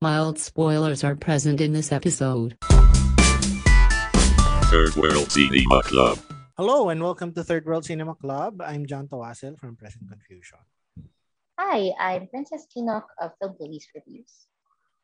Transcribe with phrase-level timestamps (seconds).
[0.00, 2.56] Mild spoilers are present in this episode.
[4.72, 6.16] Third World Cinema Club.
[6.56, 8.64] Hello and welcome to Third World Cinema Club.
[8.64, 10.64] I'm John Tawasel from Present Confusion.
[11.60, 14.48] Hi, I'm Princess Kinok of Film Police Reviews.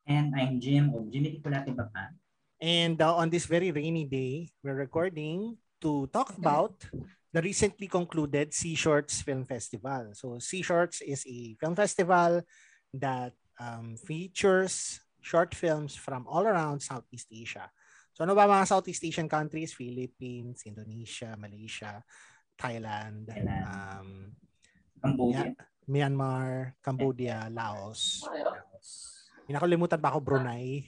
[0.09, 2.17] And I'm Jim of Jimmy Ticulate Bapa.
[2.57, 6.89] And uh, on this very rainy day, we're recording to talk about
[7.35, 10.17] the recently concluded Sea Shorts Film Festival.
[10.17, 12.41] So Sea Shorts is a film festival
[12.95, 17.67] that um, features short films from all around Southeast Asia.
[18.14, 19.75] So ano ba mga Southeast Asian countries?
[19.76, 22.00] Philippines, Indonesia, Malaysia,
[22.57, 23.64] Thailand, Thailand.
[23.67, 24.08] um,
[25.03, 25.53] Cambodia.
[25.86, 28.26] Myanmar, Cambodia, Laos.
[29.46, 30.82] May nakalimutan pa ako Brunei,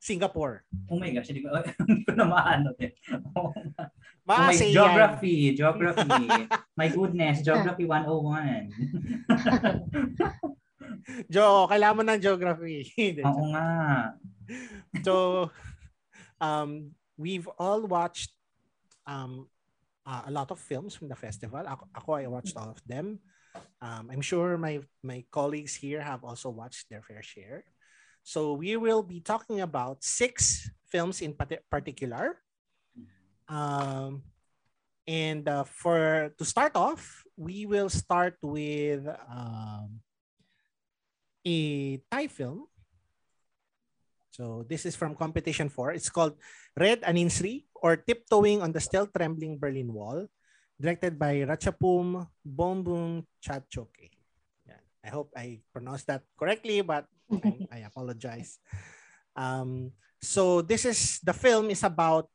[0.00, 0.66] Singapore.
[0.90, 1.54] Oh my gosh, hindi ko,
[1.86, 2.90] hindi ko na maano din.
[3.36, 3.52] Oh,
[4.26, 4.74] ASEAN.
[4.74, 6.26] geography, geography.
[6.74, 8.70] my goodness, geography 101.
[11.28, 12.86] Jo, kailangan ng geography.
[13.28, 14.14] Oo nga.
[15.04, 15.48] so,
[16.40, 18.32] um, we've all watched
[19.06, 19.46] um,
[20.06, 21.60] uh, a lot of films from the festival.
[21.60, 23.20] Ako, ako I watched all of them.
[23.82, 27.64] Um, I'm sure my my colleagues here have also watched their fair share.
[28.22, 31.34] So we will be talking about six films in
[31.70, 32.38] particular.
[33.48, 34.22] Um,
[35.08, 39.98] and uh, for to start off, we will start with um,
[41.44, 42.70] a Thai film
[44.30, 45.92] so this is from competition 4.
[45.92, 46.38] It's called
[46.78, 50.24] Red Aninsri or Tiptoeing on the Still Trembling Berlin Wall,
[50.80, 54.14] directed by Ratchapum Bombum Chatchoke.
[54.64, 54.80] Yan.
[55.04, 58.56] I hope I pronounced that correctly, but I, I apologize.
[59.34, 62.30] Um, so this is the film is about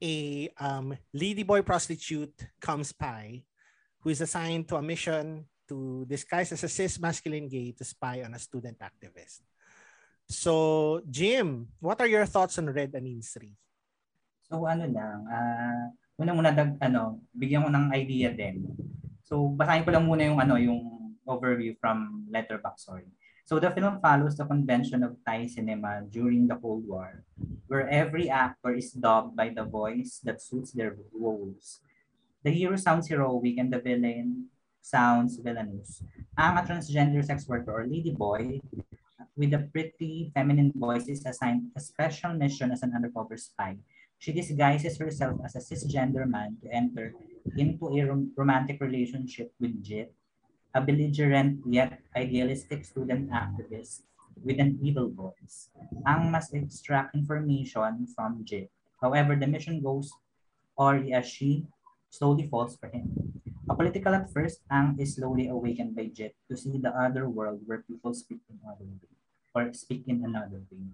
[0.00, 3.42] a um, lady boy prostitute comes by
[4.00, 8.22] who is assigned to a mission to disguise as a cis masculine gay to spy
[8.22, 9.42] on a student activist.
[10.26, 13.54] So, Jim, what are your thoughts on Red Aninsri?
[14.46, 18.62] So ano lang, ah una muna dag ano, bigyan ko ng idea din.
[19.26, 20.80] So basahin ko lang muna yung ano, yung
[21.26, 23.10] overview from Letterboxd, sorry.
[23.42, 27.26] So the film follows the convention of Thai cinema during the Cold War,
[27.66, 31.82] where every actor is dubbed by the voice that suits their roles.
[32.46, 34.46] The hero sounds heroic and the villain
[34.86, 35.98] sounds villainous.
[36.38, 38.62] Ang a transgender sex worker or lady boy
[39.34, 43.74] with a pretty feminine voice is assigned a special mission as an undercover spy.
[44.22, 47.12] She disguises herself as a cisgender man to enter
[47.58, 50.14] into a rom- romantic relationship with Jit,
[50.72, 54.06] a belligerent yet idealistic student activist
[54.40, 55.68] with an evil voice.
[56.06, 58.70] Ang must extract information from Jit.
[59.02, 60.14] However, the mission goes
[60.78, 61.66] or as she
[62.08, 63.36] slowly falls for him.
[63.66, 67.82] Apolitical at first, Ang is slowly awakened by Jet to see the other world where
[67.82, 69.10] people speak in other way
[69.54, 70.86] or speak in another way.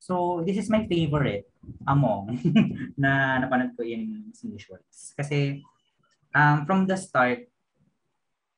[0.00, 1.48] So, this is my favorite
[1.88, 2.40] among
[3.00, 5.12] na napanood ko in Sing Shorts.
[5.16, 5.60] Kasi
[6.36, 7.48] um, from the start,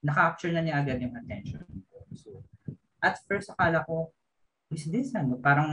[0.02, 2.02] na-capture na niya agad yung attention ko.
[2.18, 2.42] So,
[2.98, 4.10] at first, akala ko,
[4.74, 5.70] is this ano, parang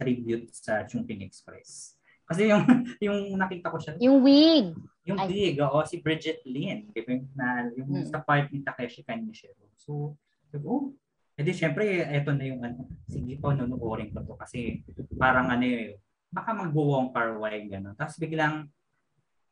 [0.00, 1.98] tribute sa Chungping Express.
[2.26, 2.64] Kasi yung
[3.06, 4.74] yung nakita ko siya, Yung wig.
[5.08, 5.28] Yung Ay.
[5.32, 8.06] big, oo, si Bridget Lin, di ba, yung, na, yung Mm.
[8.06, 9.56] sa part ni Takeshi Kanishiro.
[9.74, 10.14] So,
[10.52, 10.92] sabi oh,
[11.32, 14.84] edi syempre, eto na yung ano, sige po, nunuorin ko to kasi
[15.16, 15.96] parang ano yun,
[16.28, 17.96] baka mag-wong parway, gano'n.
[17.96, 18.68] Tapos biglang,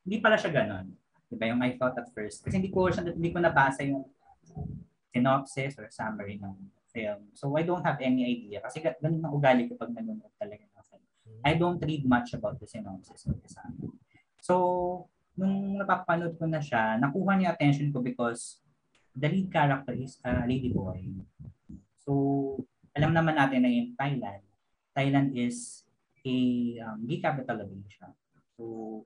[0.05, 0.87] hindi pala siya gano'n.
[1.27, 2.45] Di ba, yung I thought at first.
[2.45, 4.05] Kasi hindi ko, siya, hindi ko nabasa yung
[5.09, 6.53] synopsis or summary ng
[6.93, 7.33] film.
[7.33, 8.61] So, I don't have any idea.
[8.61, 11.05] Kasi ga- ganun ang ugali ko pag nanonood talaga ng film.
[11.49, 13.95] I don't read much about the synopsis of the summary.
[14.43, 14.55] So,
[15.37, 18.65] nung napapanood ko na siya, nakuha niya attention ko because
[19.13, 20.97] the lead character is a lady boy.
[22.05, 22.13] So,
[22.97, 24.43] alam naman natin na in Thailand,
[24.97, 25.85] Thailand is
[26.25, 26.37] a
[26.89, 28.09] um, gay capital of Asia.
[28.57, 29.05] So,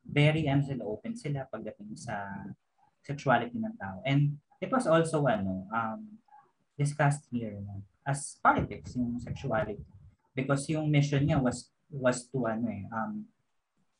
[0.00, 2.16] very ano sila, open sila pagdating sa
[3.04, 4.00] sexuality ng tao.
[4.08, 6.16] And it was also ano, um,
[6.80, 9.84] discussed here no, as politics, yung sexuality.
[10.32, 13.24] Because yung mission niya was was to ano eh, um,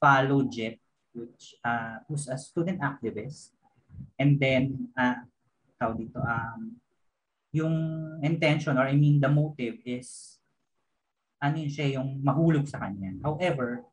[0.00, 0.80] follow Jet
[1.16, 3.56] which uh, who's a student activist
[4.20, 5.24] and then uh,
[5.80, 6.76] tawag dito um
[7.56, 7.76] yung
[8.20, 10.36] intention or I mean the motive is
[11.40, 13.16] ano yun siya yung mahulog sa kanya.
[13.24, 13.84] However,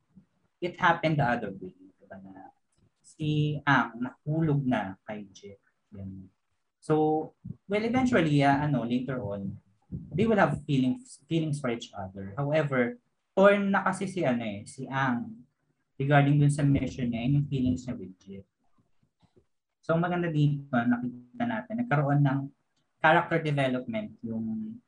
[0.64, 1.76] it happened the other way.
[2.00, 2.52] Diba na
[3.04, 5.60] si Ang nahulog na kay Jet.
[5.96, 6.32] Yan.
[6.84, 7.32] So,
[7.68, 9.56] well, eventually, uh, ano, later on,
[10.12, 12.34] they will have feelings feelings for each other.
[12.36, 13.00] However,
[13.38, 15.46] torn na kasi si ano eh, si Ang
[15.98, 18.46] regarding dun sa mission niya and yung feelings niya with Jit.
[19.84, 22.40] So, maganda dito, nakita natin, nagkaroon ng
[23.04, 24.80] character development yung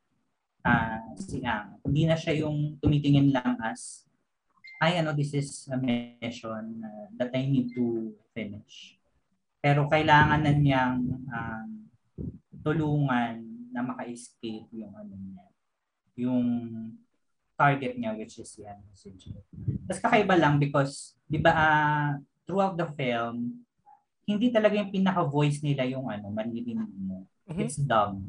[0.64, 1.78] ah si Ang.
[1.84, 4.08] Hindi na siya yung tumitingin lang as
[4.82, 8.96] ay ano this is a mission uh, that I need to finish.
[9.60, 11.70] Pero kailangan na niyang um,
[12.64, 15.46] tulungan na maka-escape yung ano niya.
[16.24, 16.44] Yung
[17.56, 19.40] target niya which is yan si Jill.
[19.88, 22.10] Tapos kakaiba lang because 'di ba ah,
[22.44, 23.64] throughout the film
[24.26, 27.24] hindi talaga yung pinaka-voice nila yung ano maririnig mo.
[27.48, 27.60] Mhm.
[27.62, 28.26] It's dubbed.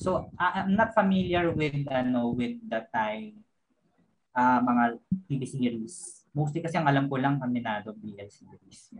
[0.00, 3.36] So I- I'm not familiar with ano with the Thai
[4.32, 4.96] ah, mga
[5.28, 6.24] TV series.
[6.30, 8.94] Mostly kasi ang alam ko lang Aminado BL series.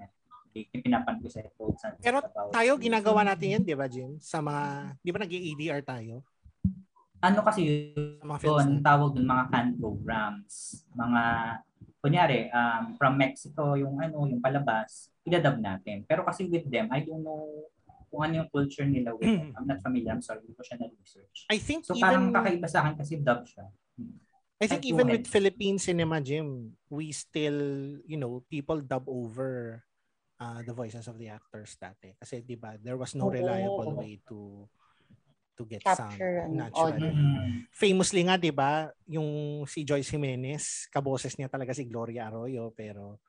[0.50, 1.79] Okay, pinapan ko sa episodes.
[2.03, 2.19] Pero
[2.50, 4.19] tayo ginagawa natin yan, di ba, Jim?
[4.19, 6.26] Sa mga, di ba nag-ADR tayo?
[7.20, 7.61] Ano kasi
[7.93, 8.81] yun, na.
[8.81, 10.84] tawag dun mga can programs.
[10.96, 11.22] Mga,
[12.00, 16.02] kunyari, um, from Mexico, yung ano, yung palabas, idadub natin.
[16.08, 17.69] Pero kasi with them, I don't know
[18.11, 19.55] kung ano yung culture nila with them.
[19.56, 21.46] I'm not familiar, I'm sorry, hindi ko siya na-research.
[21.46, 23.70] I think So parang even, kakaiba sa akin kasi dub siya.
[24.61, 29.81] I think even with Philippine cinema, Jim, we still, you know, people dub over
[30.37, 32.12] uh, the voices of the actors dati.
[32.20, 34.69] Kasi, di ba, there was no reliable way to
[35.61, 36.97] to get Capture sound naturally.
[36.97, 37.11] audio.
[37.12, 37.69] Mm.
[37.69, 39.29] Famously nga, di ba, yung
[39.69, 43.21] si Joyce Jimenez, kaboses niya talaga si Gloria Arroyo, pero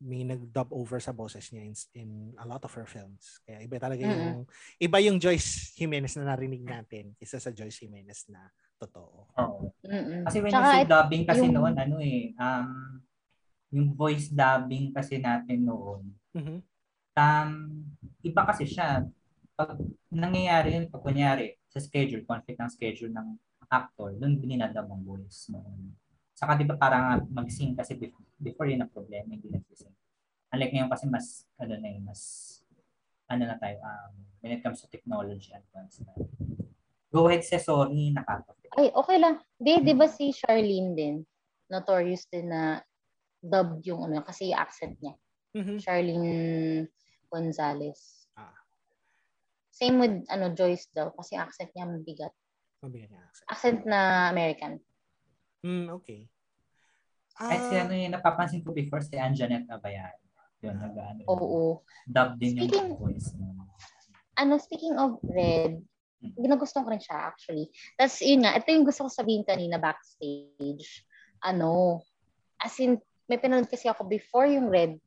[0.00, 3.40] may nag-dub over sa boses niya in, in a lot of her films.
[3.44, 4.48] Kaya iba talaga yung,
[4.80, 8.48] iba yung Joyce Jimenez na narinig natin isa sa Joyce Jimenez na
[8.80, 9.28] totoo.
[9.36, 9.76] Oo.
[9.84, 10.24] Mm-mm.
[10.24, 12.70] Kasi when Tsaka, you say dubbing kasi yung- noon, ano eh, um,
[13.70, 16.64] yung voice dubbing kasi natin noon, Mhm.
[17.12, 17.50] um,
[18.24, 19.04] iba kasi siya.
[19.52, 19.76] Pag
[20.08, 23.38] nangyayari yun, pag kunyari, sa schedule, conflict ng schedule ng
[23.70, 25.94] actor, doon bininadab ang voice noon.
[26.34, 29.94] Saka di ba parang mag-sing kasi before, before yun ang problema, hindi nag-sing.
[30.50, 32.22] Unlike ngayon kasi mas, ano na yun, mas,
[33.30, 36.10] ano na tayo, um, when it comes to technology advance na.
[37.14, 39.42] Go ahead, say sorry, nakaka Ay, okay lang.
[39.58, 41.16] Di, di ba si Charlene din?
[41.70, 42.78] Notorious din na
[43.42, 45.14] dub yung ano, kasi yung accent niya.
[45.54, 45.76] Mhm.
[45.82, 46.32] Charlene
[47.26, 48.19] Gonzalez.
[49.80, 52.32] Same with ano Joyce daw kasi accent niya mabigat.
[52.84, 53.46] Mabigat niya accent.
[53.48, 54.72] Accent na American.
[55.64, 56.28] Mm, okay.
[57.40, 60.12] Ah, ano yung napapansin ko before si Anjanette Abayan.
[60.60, 61.80] Yun, nag ano, Oo.
[62.04, 63.48] dub din yung Speaking- voice mo.
[64.36, 65.80] Ano, speaking of Red,
[66.20, 67.72] ginagustuhan ko rin siya actually.
[67.96, 71.04] Tapos yun nga, ito yung gusto ko sabihin kanina backstage.
[71.40, 72.04] Ano,
[72.60, 75.00] as in, may pinanood kasi ako before yung Red,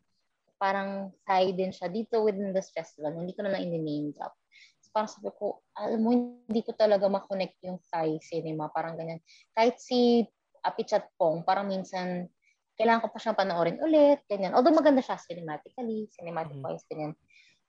[0.58, 3.14] parang side din siya dito within this festival.
[3.14, 4.34] Hindi ko na lang in-name drop.
[4.94, 6.10] Parang sabi ko, alam mo,
[6.46, 8.70] hindi ko talaga makonect yung Thai cinema.
[8.70, 9.18] Parang ganyan.
[9.58, 10.22] Kahit si
[10.62, 12.30] Apichat Pong, parang minsan,
[12.78, 14.54] kailangan ko pa siyang panoorin ulit, ganyan.
[14.54, 16.64] Although maganda siya cinematically, cinematic Mhm.
[16.64, 17.14] wise, ganyan.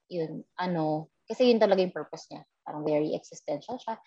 [0.07, 2.45] Yun, ano, kasi yun talaga yung purpose niya.
[2.61, 3.97] Parang very existential siya.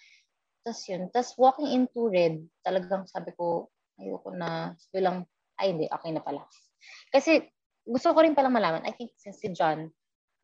[0.63, 1.11] Tapos yun.
[1.11, 3.67] Tapos walking into Red, talagang sabi ko,
[3.99, 5.27] ayoko na, sabi lang,
[5.59, 6.47] ay hindi, okay na pala.
[7.11, 7.43] Kasi
[7.83, 9.91] gusto ko rin palang malaman, I think since si John,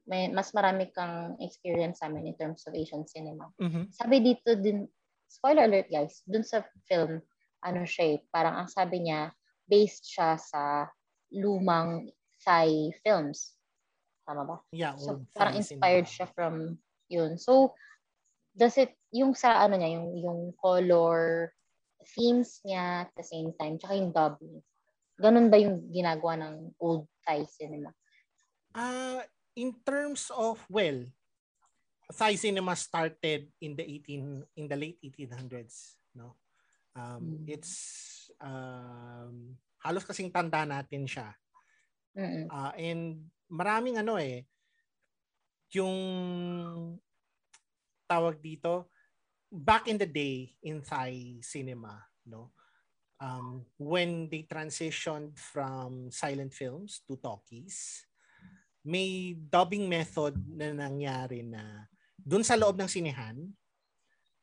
[0.05, 3.49] may, mas marami kang experience sa amin in terms of Asian cinema.
[3.61, 3.89] mhm.
[3.93, 4.85] Sabi dito din,
[5.29, 7.21] spoiler alert guys, dun sa film,
[7.65, 9.33] ano siya eh, parang ang sabi niya,
[9.65, 10.89] based siya sa
[11.33, 12.13] lumang
[12.45, 13.57] Thai films.
[14.29, 14.57] Tama ba?
[14.73, 16.77] Yeah, So, parang inspired siya from
[17.09, 17.41] yun.
[17.41, 17.73] So,
[18.53, 21.51] does it, yung sa ano niya, yung, yung color
[22.05, 24.61] themes niya at the same time, tsaka yung dubbing.
[25.17, 27.89] Ganun ba yung ginagawa ng old Thai cinema?
[28.77, 31.03] Ah, in terms of well,
[32.13, 36.37] Thai cinema started in the 18 in the late 1800s, no?
[36.95, 37.51] Um, Mm.
[37.51, 37.75] it's
[38.39, 41.35] um, halos kasing tanda natin siya.
[42.15, 42.47] Mm-mm.
[42.47, 44.47] Ah, and maraming ano eh
[45.75, 45.99] yung
[48.07, 48.87] tawag dito
[49.51, 52.55] back in the day in Thai cinema, no?
[53.19, 58.07] Um, when they transitioned from silent films to talkies,
[58.85, 61.89] may dubbing method na nangyari na
[62.21, 63.49] dun sa loob ng sinehan,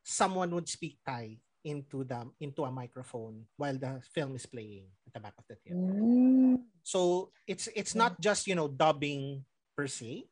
[0.02, 5.14] someone would speak Thai into the into a microphone while the film is playing at
[5.14, 5.78] the back of the theater.
[5.78, 6.66] Mm.
[6.82, 9.46] So it's it's not just you know dubbing
[9.78, 10.26] per se.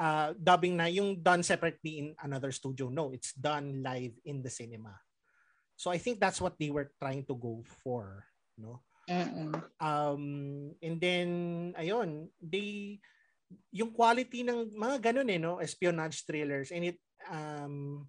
[0.00, 2.88] Uh, dubbing na yung done separately in another studio.
[2.88, 4.96] No, it's done live in the cinema.
[5.76, 8.24] So I think that's what they were trying to go for,
[8.56, 8.80] no?
[9.10, 9.50] Mm-mm.
[9.82, 10.24] Um
[10.78, 11.28] and then
[11.74, 13.02] ayun, they
[13.74, 18.06] yung quality ng mga ganun eh no, espionage thrillers and it um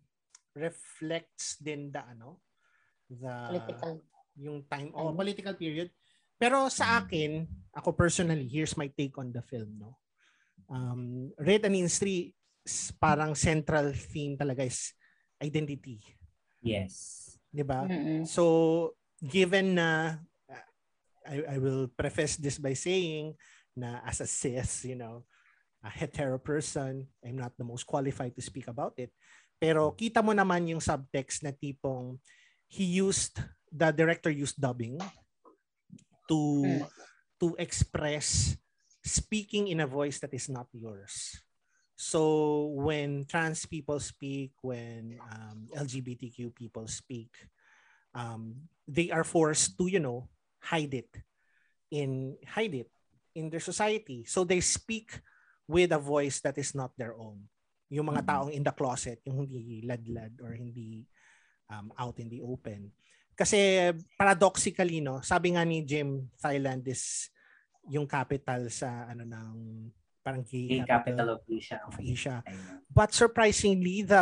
[0.53, 2.38] reflects din the ano
[3.10, 3.91] the Political.
[4.39, 5.17] yung time o Ano?
[5.17, 5.89] political period.
[6.38, 9.98] Pero sa akin, ako personally, here's my take on the film, no.
[10.72, 12.31] Um, Red Onions 3
[12.63, 14.96] s- parang central theme talaga is
[15.41, 16.00] identity.
[16.63, 17.36] Yes.
[17.51, 17.84] 'Di ba?
[17.86, 18.24] Mm-mm.
[18.25, 20.10] So, given na uh,
[21.28, 23.36] I, I will preface this by saying
[23.75, 25.24] na as a cis, you know,
[25.84, 29.10] a hetero person, I'm not the most qualified to speak about it.
[29.62, 32.18] Pero kita mo naman yung subtext na tipong
[32.72, 33.38] he used,
[33.70, 34.98] the director used dubbing
[36.30, 36.40] to
[37.42, 38.56] to express
[39.01, 41.42] speaking in a voice that is not yours.
[41.98, 47.30] So when trans people speak, when um, LGBTQ people speak,
[48.13, 50.30] um, they are forced to, you know,
[50.62, 51.12] hide it
[51.89, 52.89] in hide it
[53.34, 54.24] in their society.
[54.25, 55.20] So they speak
[55.65, 57.48] with a voice that is not their own.
[57.91, 58.27] Yung mga Mhm.
[58.27, 61.03] taong in the closet, yung hindi ladlad or hindi
[61.72, 62.91] um, out in the open.
[63.32, 63.89] Kasi
[64.20, 67.32] paradoxically, no, sabi nga ni Jim, Thailand is
[67.89, 69.56] yung capital sa ano ng
[70.22, 71.82] parang gay, Gay capital of Asia.
[71.88, 72.44] of Asia.
[72.86, 74.22] But surprisingly, the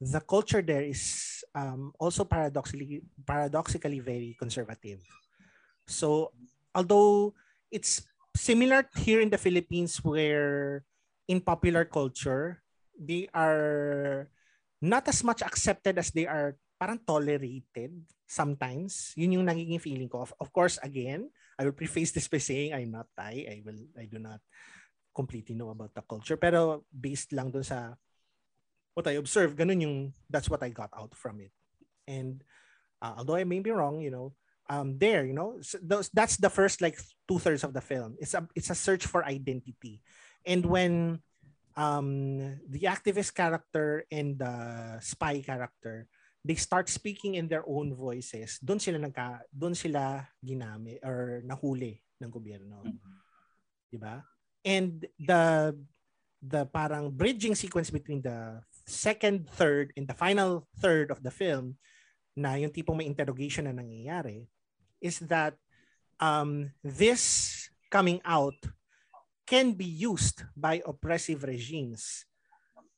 [0.00, 5.00] the culture there is um, also paradoxically paradoxically very conservative.
[5.86, 6.32] So
[6.74, 7.34] although
[7.70, 8.02] it's
[8.34, 10.84] similar here in the Philippines where
[11.28, 12.62] in popular culture
[12.98, 14.28] they are
[14.82, 17.94] not as much accepted as they are parang tolerated
[18.26, 19.14] sometimes.
[19.16, 20.26] Yun yung nagiging feeling ko.
[20.26, 23.46] Of, of course, again, I will preface this by saying I'm not Thai.
[23.46, 24.42] I will I do not
[25.14, 26.36] completely know about the culture.
[26.36, 27.94] Pero based lang dun sa
[28.94, 29.96] what I observed, ganun yung,
[30.30, 31.50] that's what I got out from it.
[32.06, 32.42] And
[33.02, 34.32] uh, although I may be wrong, you know,
[34.70, 36.98] um, there, you know, s- those, that's the first like
[37.28, 38.16] two thirds of the film.
[38.18, 40.00] It's a, it's a search for identity.
[40.46, 41.20] And when
[41.76, 46.06] um, the activist character and the spy character,
[46.44, 51.96] they start speaking in their own voices, doon sila nagka, doon sila ginamit or nahuli
[52.20, 52.84] ng gobyerno.
[52.84, 53.00] Mhm.
[53.90, 54.20] di ba?
[54.64, 55.72] And the
[56.42, 61.76] the parang bridging sequence between the second third and the final third of the film
[62.36, 64.46] na yung tipong may interrogation na nangyayari
[65.00, 65.56] is that
[66.20, 68.56] um, this coming out
[69.44, 72.24] can be used by oppressive regimes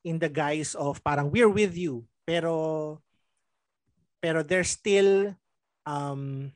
[0.06, 3.02] in the guise of parang we're with you pero
[4.22, 5.34] pero they're still
[5.86, 6.50] um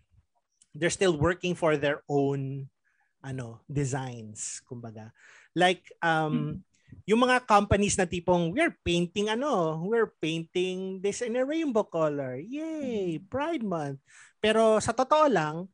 [0.75, 2.71] they're still working for their own
[3.21, 5.13] ano designs kumbaga.
[5.55, 6.63] Like um
[7.11, 12.39] yung mga companies na tipong we're painting ano we're painting this in a rainbow color.
[12.39, 13.99] Yay pride month.
[14.39, 15.67] Pero sa totoo lang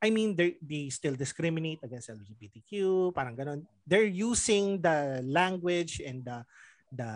[0.00, 2.72] I mean they they still discriminate against LGBTQ
[3.12, 6.40] parang ganon they're using the language and the
[6.88, 7.10] the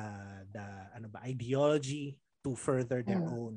[0.52, 0.66] the
[0.96, 3.32] ano ba ideology to further their Mm.
[3.36, 3.54] own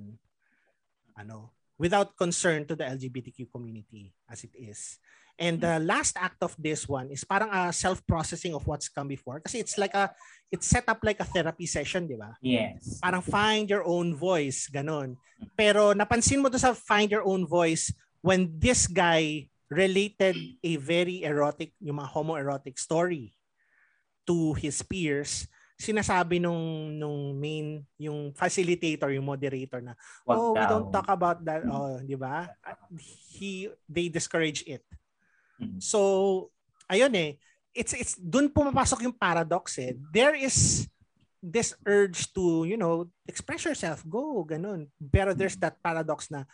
[1.16, 5.00] ano without concern to the LGBTQ community as it is
[5.40, 9.42] And the last act of this one is parang a self-processing of what's come before.
[9.42, 10.14] Kasi it's like a,
[10.54, 12.38] it's set up like a therapy session, di ba?
[12.40, 13.02] Yes.
[13.02, 15.18] Parang find your own voice, ganon.
[15.58, 17.90] Pero napansin mo to sa find your own voice
[18.22, 23.34] when this guy related a very erotic, yung mga homoerotic story
[24.30, 30.64] to his peers, sinasabi nung nung main yung facilitator, yung moderator na, Wag oh, we
[30.70, 31.66] don't talk about that.
[31.68, 32.48] Oh, di ba?
[33.36, 34.86] He they discourage it.
[35.66, 35.82] Mm.
[35.84, 36.00] So,
[36.92, 37.32] ayun eh.
[37.74, 39.98] It's it's doon pumapasok yung paradox eh.
[40.14, 40.86] There is
[41.44, 44.88] this urge to, you know, express yourself, go, ganun.
[45.12, 46.48] Pero there's that paradox na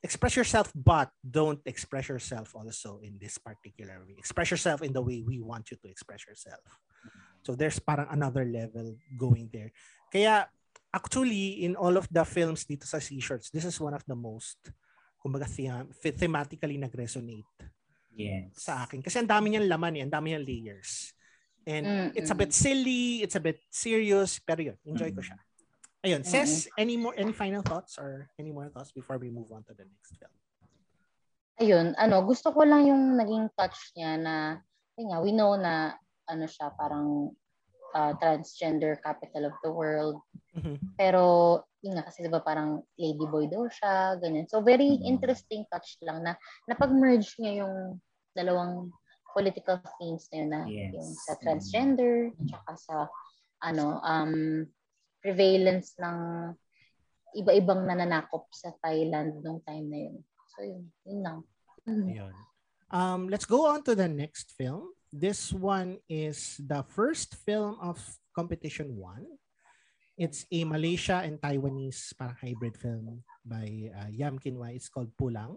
[0.00, 4.16] express yourself but don't express yourself also in this particular way.
[4.16, 6.62] Express yourself in the way we want you to express yourself.
[7.42, 9.72] So there's parang another level going there.
[10.12, 10.48] Kaya
[10.92, 14.56] actually in all of the films dito sa Sea-Shorts, this is one of the most
[15.20, 15.44] kumbaga
[16.16, 17.44] thematically nag-resonate
[18.14, 18.52] Yes.
[18.58, 19.00] sa akin.
[19.00, 21.14] Kasi ang dami niyang laman eh, ang dami niyang layers.
[21.66, 25.28] And Mm, it's a bit silly, it's a bit serious, pero yun, enjoy ko Mm.
[25.30, 25.38] siya.
[26.00, 29.60] Ayun, Ses, any more any final thoughts or any more thoughts before we move on
[29.68, 30.32] to the next film?
[31.60, 34.34] ayun, ano, gusto ko lang yung naging touch niya na,
[34.96, 35.92] yun nga, we know na,
[36.24, 37.36] ano siya, parang
[37.92, 40.16] uh, transgender capital of the world.
[40.56, 40.80] Mhm.
[40.96, 44.44] Pero, yun nga, kasi diba parang ladyboy daw siya, ganyan.
[44.48, 45.04] So, very Mhm.
[45.16, 46.36] interesting touch lang na
[46.68, 48.00] napag-merge niya yung
[48.36, 48.92] dalawang
[49.32, 50.92] political themes na yun na Yes.
[50.94, 51.42] yung sa Mhm.
[51.42, 52.14] transgender,
[52.48, 52.96] tsaka sa,
[53.64, 54.66] ano, um,
[55.24, 56.18] prevalence ng
[57.36, 60.16] iba-ibang nananakop sa Thailand nung time na yun.
[60.52, 61.38] So, yun, yun lang.
[61.86, 62.06] Mhm.
[62.10, 62.34] Ayun.
[62.90, 64.92] Um, let's go on to the next film.
[65.14, 68.02] This one is the first film of
[68.34, 69.26] competition one.
[70.20, 74.76] It's a Malaysia and Taiwanese parang hybrid film by uh, Yam Kinwai.
[74.76, 75.56] It's called Pulang.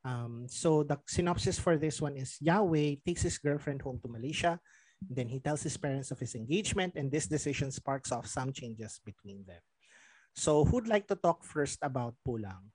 [0.00, 4.56] Um, so the synopsis for this one is Yahweh takes his girlfriend home to Malaysia.
[5.04, 8.96] Then he tells his parents of his engagement, and this decision sparks off some changes
[9.04, 9.60] between them.
[10.32, 12.72] So who'd like to talk first about Pulang?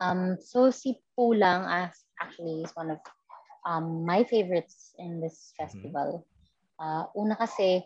[0.00, 3.00] Um, so si Pulang as actually is one of
[3.68, 6.24] um, my favorites in this festival.
[6.80, 7.84] Uh, una kasi,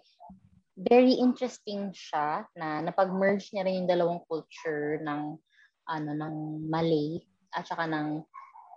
[0.74, 5.38] very interesting siya na napag-merge niya rin yung dalawang culture ng
[5.86, 7.22] ano ng Malay
[7.54, 8.26] at saka ng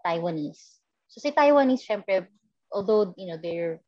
[0.06, 0.78] Taiwanese.
[1.10, 2.30] So si Taiwanese syempre
[2.70, 3.82] although you know they're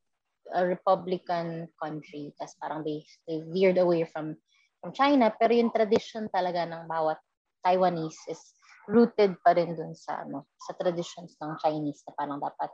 [0.56, 4.34] a republican country tas parang they, they veered away from
[4.82, 7.20] from China pero yung tradition talaga ng bawat
[7.62, 8.42] Taiwanese is
[8.90, 12.72] rooted pa rin dun sa ano sa traditions ng Chinese na parang dapat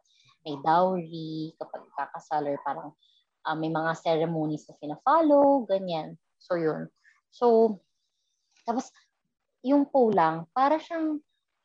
[0.47, 2.93] may dowry kapag kakasal or parang
[3.45, 6.17] uh, may mga ceremonies na fina-follow, ganyan.
[6.41, 6.89] So, yun.
[7.29, 7.77] So,
[8.65, 8.89] tapos,
[9.61, 11.21] yung pulang, para siyang,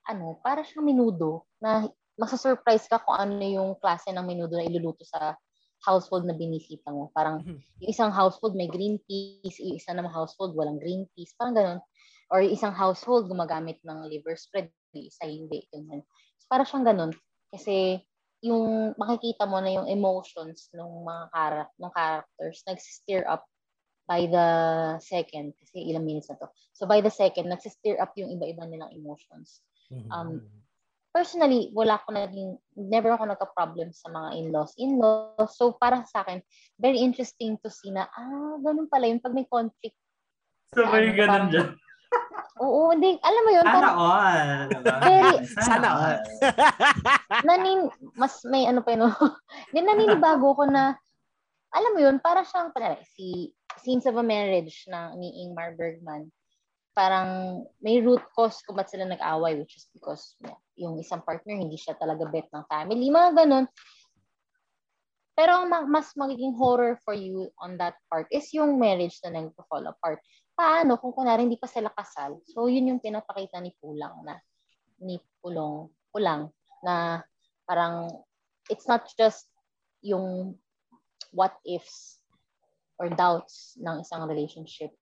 [0.09, 1.89] ano, para siyang minudo na
[2.21, 5.37] masa-surprise ka kung ano yung klase ng minudo na iluluto sa
[5.81, 7.09] household na binisita mo.
[7.17, 7.41] Parang
[7.81, 11.81] yung isang household may green peas, yung isa namang household walang green peas, parang ganun.
[12.29, 15.65] Or yung isang household gumagamit ng liver spread, yung isa hindi.
[15.73, 16.05] Ganun.
[16.37, 17.13] So, para siyang ganun.
[17.49, 17.99] Kasi
[18.41, 23.45] yung makikita mo na yung emotions ng mga char- ng characters nag-stir up
[24.09, 24.49] by the
[24.99, 26.49] second kasi ilang minutes na to.
[26.75, 29.63] So by the second, nag-stir up yung iba-iba nilang emotions.
[30.11, 30.43] Um,
[31.15, 34.73] personally, wala ko naging, never ako nagka-problem sa mga in-laws.
[34.79, 36.43] In-laws, so para sa akin,
[36.79, 39.99] very interesting to see na, ah, ganun pala yung pag may conflict.
[40.75, 41.69] So, may ano, ganun dyan.
[42.61, 44.49] Oo, hindi, alam mo yun, Sana parang all.
[45.01, 46.19] Very- Sana all.
[47.49, 47.89] nanin,
[48.21, 49.11] mas may ano pa yun, no?
[49.73, 50.93] Then naninibago ko na,
[51.73, 56.29] alam mo yun, para siyang, para, si Scenes of a Marriage na ni Ingmar Bergman,
[56.93, 60.37] parang may root cause kung ba't sila nag-away, which is because
[60.77, 63.65] yung isang partner, hindi siya talaga bet ng family, mga ganun.
[65.33, 69.41] Pero ang ma- mas magiging horror for you on that part is yung marriage na
[69.41, 70.21] nag-fall apart.
[70.61, 72.45] Paano kung kunwari hindi pa sila kasal?
[72.45, 74.37] So yun yung pinapakita ni Pulang na
[75.01, 76.53] ni Pulong, Pulang
[76.85, 77.25] na
[77.65, 78.13] parang
[78.69, 79.49] it's not just
[80.05, 80.53] yung
[81.33, 82.21] what ifs
[83.01, 84.93] or doubts ng isang relationship.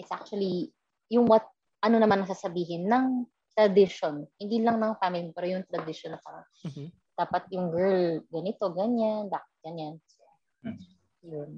[0.00, 0.72] It's actually
[1.12, 1.44] yung what
[1.84, 4.24] ano naman ang sasabihin ng tradition.
[4.40, 6.88] Hindi lang ng family, pero yung tradition na parang Mhm.
[7.20, 10.00] dapat yung girl ganito, ganyan, dapat ganyan.
[10.08, 10.24] So,
[10.64, 10.80] Hmm.
[11.20, 11.50] yun.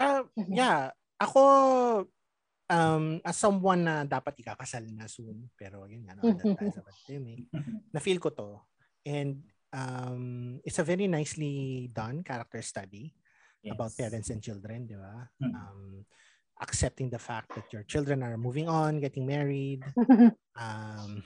[0.00, 0.48] Mhm.
[0.64, 0.96] yeah.
[1.20, 1.44] Ako,
[2.70, 7.50] um, as someone na dapat ikakasal na soon, pero yun nga, nakadal tayo sa pandemic,
[7.90, 8.50] na-feel ko to.
[9.02, 9.42] And
[9.74, 10.24] um,
[10.62, 13.10] it's a very nicely done character study
[13.60, 13.76] Yes.
[13.76, 15.28] about parents and children, di ba?
[15.36, 15.52] Mm.
[15.52, 15.80] Um,
[16.60, 19.84] accepting the fact that your children are moving on, getting married.
[20.60, 21.24] Um,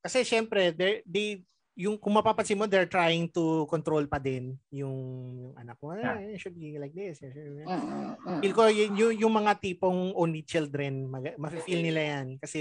[0.00, 4.94] kasi syempre, they, they, yung kung mapapansin mo, they're trying to control pa din yung,
[5.42, 5.90] yung anak mo.
[5.90, 6.22] Yeah.
[6.22, 7.18] Eh, it should be like this.
[7.18, 8.40] should be- Mm, mm, mm.
[8.46, 12.26] Feel ko yung, yung, yung mga tipong only children, mag, mafe-feel nila yan.
[12.38, 12.60] Kasi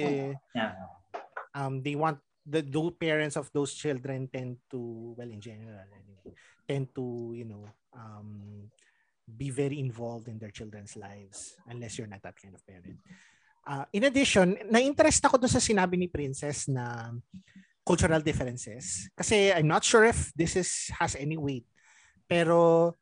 [0.58, 0.74] Yeah.
[1.54, 6.34] um, they want, the, the parents of those children tend to, well, in general, anyway,
[6.66, 8.66] tend to, you know, um,
[9.30, 12.98] be very involved in their children's lives unless you're not that kind of parent.
[13.64, 17.14] Uh, in addition, na-interest ako dun sa sinabi ni Princess na
[17.86, 19.12] cultural differences.
[19.16, 21.68] Kasi I'm not sure if this is has any weight.
[22.28, 22.96] Pero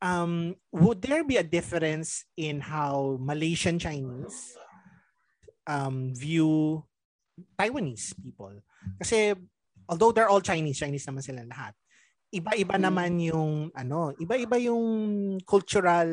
[0.00, 4.56] um, would there be a difference in how Malaysian Chinese
[5.66, 6.84] um, view
[7.56, 8.60] Taiwanese people?
[9.00, 9.32] Kasi
[9.88, 11.72] although they're all Chinese, Chinese naman sila lahat.
[12.32, 12.84] Iba-iba Mm.
[12.84, 14.84] naman yung ano, iba-iba yung
[15.44, 16.08] cultural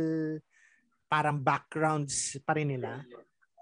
[1.09, 3.03] parang backgrounds pa rin nila.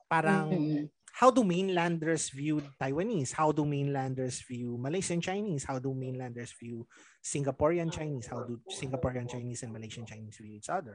[0.10, 0.86] Parang Mm.
[1.18, 3.34] How do mainlanders view Taiwanese?
[3.34, 5.66] How do mainlanders view Malaysian Chinese?
[5.66, 6.86] How do mainlanders view
[7.26, 8.30] Singaporean Chinese?
[8.30, 10.94] How do Singaporean Chinese and Malaysian Chinese view each other?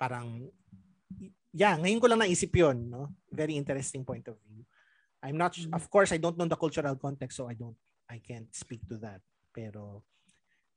[0.00, 0.48] Parang,
[1.52, 3.12] yeah, ngayon ko lang naisip yun, no?
[3.28, 4.64] Very interesting point of view.
[5.20, 7.76] I'm not, of course, I don't know the cultural context, so I don't,
[8.08, 9.20] I can't speak to that.
[9.52, 10.08] Pero,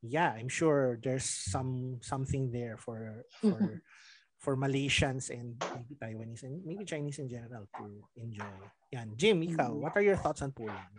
[0.04, 3.80] yeah, I'm sure there's some something there for for
[4.43, 8.60] for Malaysians and maybe Taiwanese and maybe Chinese in general to enjoy.
[8.91, 9.15] Yan.
[9.15, 10.91] Jim, ikaw, what are your thoughts on Pulang?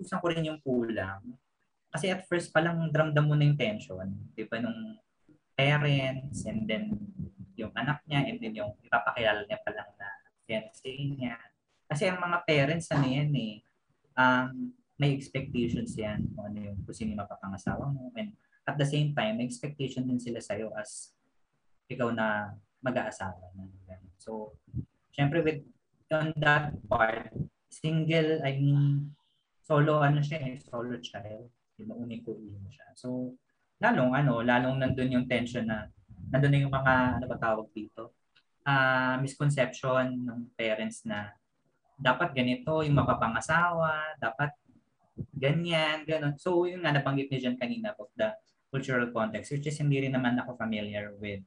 [0.00, 1.20] Gusto ko rin yung kulang.
[1.92, 4.08] Kasi at first pa lang dramdam mo na yung tension.
[4.32, 4.96] Di ba nung
[5.52, 6.96] parents and then
[7.60, 10.08] yung anak niya and then yung ipapakilala niya pa lang na
[10.48, 11.36] fiancé niya.
[11.92, 13.60] Kasi ang mga parents ano yan eh,
[14.16, 18.08] um, may expectations yan kung ano yung kung sino yung mapapangasawa mo.
[18.16, 18.32] And
[18.64, 21.12] at the same time, may expectation din sila sa'yo as
[21.90, 23.66] ikaw na mag-aasawa na.
[24.16, 24.54] So,
[25.12, 25.66] syempre with
[26.10, 27.34] on that part,
[27.70, 29.14] single, I mean,
[29.62, 31.50] solo ano siya eh, solo child.
[31.74, 32.86] Diba, uniko mo siya.
[32.94, 33.34] So,
[33.82, 35.86] lalong ano, lalong nandun yung tension na,
[36.34, 38.20] nandun na yung mga, ano ba tawag dito?
[38.64, 41.32] ah, misconception ng parents na
[42.00, 44.52] dapat ganito yung mapapangasawa, dapat
[45.36, 46.36] ganyan, ganun.
[46.40, 48.32] So, yung nga nabanggit ni Jan kanina of the
[48.72, 51.44] cultural context, which is hindi rin naman ako familiar with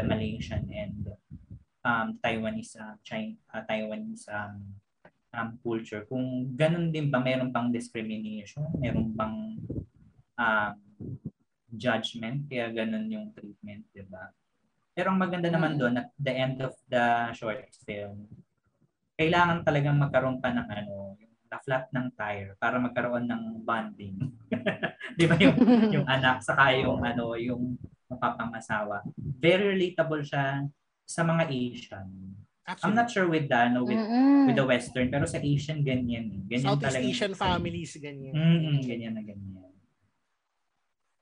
[0.00, 1.12] the Malaysian and
[1.84, 4.56] um, Taiwanese, uh, China, uh, Taiwanese um,
[5.36, 6.08] um, culture.
[6.08, 8.64] Kung ganun din ba, meron bang discrimination?
[8.80, 9.36] Meron bang
[10.40, 10.76] um,
[11.76, 12.48] judgment?
[12.48, 14.32] Kaya ganun yung treatment, di ba?
[14.96, 15.78] Pero ang maganda naman Mm.
[15.78, 18.24] doon, at the end of the short film,
[19.20, 24.16] kailangan talagang magkaroon pa ng ano, yung the flat ng tire para magkaroon ng bonding.
[25.18, 25.58] di ba yung,
[25.90, 27.74] yung anak, saka yung ano, yung
[28.10, 29.06] mapapangasawa.
[29.16, 30.66] Very relatable siya
[31.06, 32.08] sa mga Asian.
[32.86, 34.46] I'm not sure with the, ano, with, Mm-mm.
[34.46, 36.30] with the Western, pero sa Asian ganyan.
[36.30, 36.40] eh.
[36.46, 38.34] Ganyan Southeast talaga Asian families, ganyan.
[38.34, 39.70] Mm, ganyan na ganyan.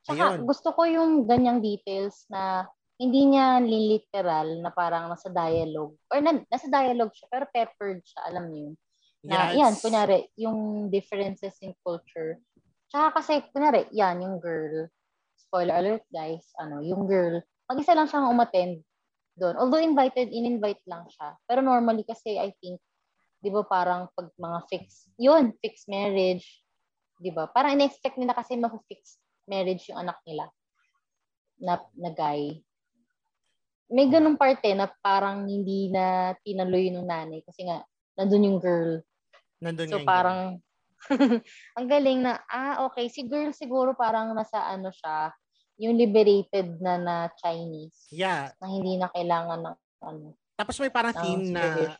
[0.09, 0.48] Ayun.
[0.48, 2.64] gusto ko yung ganyang details na
[2.96, 8.20] hindi niya literal na parang nasa dialogue or na, nasa dialogue siya pero peppered siya,
[8.33, 8.74] alam niyo yun.
[9.18, 9.57] Na, Yes.
[9.61, 12.40] yan, kunyari, yung differences in culture.
[12.88, 14.88] Tsaka kasi, kunyari, yan, yung girl,
[15.49, 18.85] spoiler alert guys, ano, yung girl, mag-isa lang siyang umattend
[19.41, 19.57] doon.
[19.57, 21.33] Although invited, in-invite lang siya.
[21.49, 22.77] Pero normally kasi, I think,
[23.41, 26.45] di ba parang pag mga fix, yun, fixed marriage,
[27.17, 27.49] di ba?
[27.49, 29.17] Parang in-expect nila kasi ma-fix
[29.49, 30.53] marriage yung anak nila
[31.57, 32.61] na, na guy.
[33.89, 37.81] May ganung parte na parang hindi na tinaloy ng nanay kasi nga,
[38.21, 39.01] nandun yung girl.
[39.65, 40.61] Nandun So yung parang
[41.79, 45.31] ang galing na ah okay si girl siguro parang nasa ano siya
[45.79, 48.51] yung liberated na na Chinese Yeah.
[48.59, 51.95] na hindi na kailangan ng ano Tapos may parang ng theme na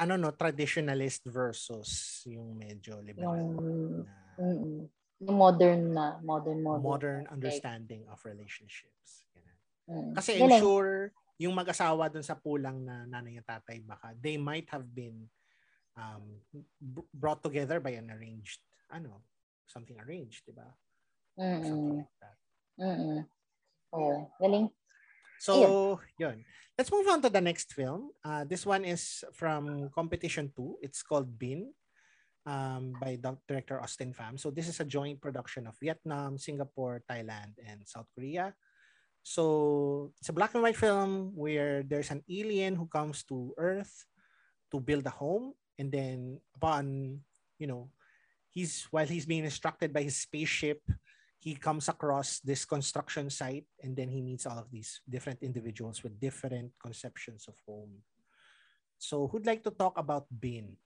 [0.00, 3.52] ano no, traditionalist versus yung medyo liberal yung
[4.08, 4.16] na
[5.20, 9.28] yung modern na modern modern, modern understanding of relationships.
[9.84, 10.16] Mm.
[10.16, 10.62] Kasi I'm Galing.
[10.64, 10.92] sure
[11.36, 15.28] yung mag-asawa dun sa pulang na nanay at tatay baka they might have been
[15.96, 16.42] um,
[16.80, 19.22] br- brought together by an arranged ano
[19.70, 20.66] something arranged, di ba?
[21.38, 21.98] Something Mm-mm.
[22.02, 22.36] like that.
[22.82, 23.20] Mm-mm.
[23.94, 24.70] Oh, galing.
[25.38, 26.44] So, yun.
[26.76, 28.12] Let's move on to the next film.
[28.24, 30.82] Uh, this one is from Competition 2.
[30.82, 31.72] It's called Bin
[32.44, 33.16] um, by
[33.48, 34.38] director Austin Pham.
[34.40, 38.52] So, this is a joint production of Vietnam, Singapore, Thailand, and South Korea.
[39.22, 44.04] So, it's a black and white film where there's an alien who comes to Earth
[44.72, 45.54] to build a home.
[45.80, 47.24] And then, upon,
[47.56, 47.88] you know,
[48.52, 50.84] he's while he's being instructed by his spaceship,
[51.40, 56.04] he comes across this construction site and then he meets all of these different individuals
[56.04, 58.04] with different conceptions of home.
[59.00, 60.76] So who'd like to talk about Bin?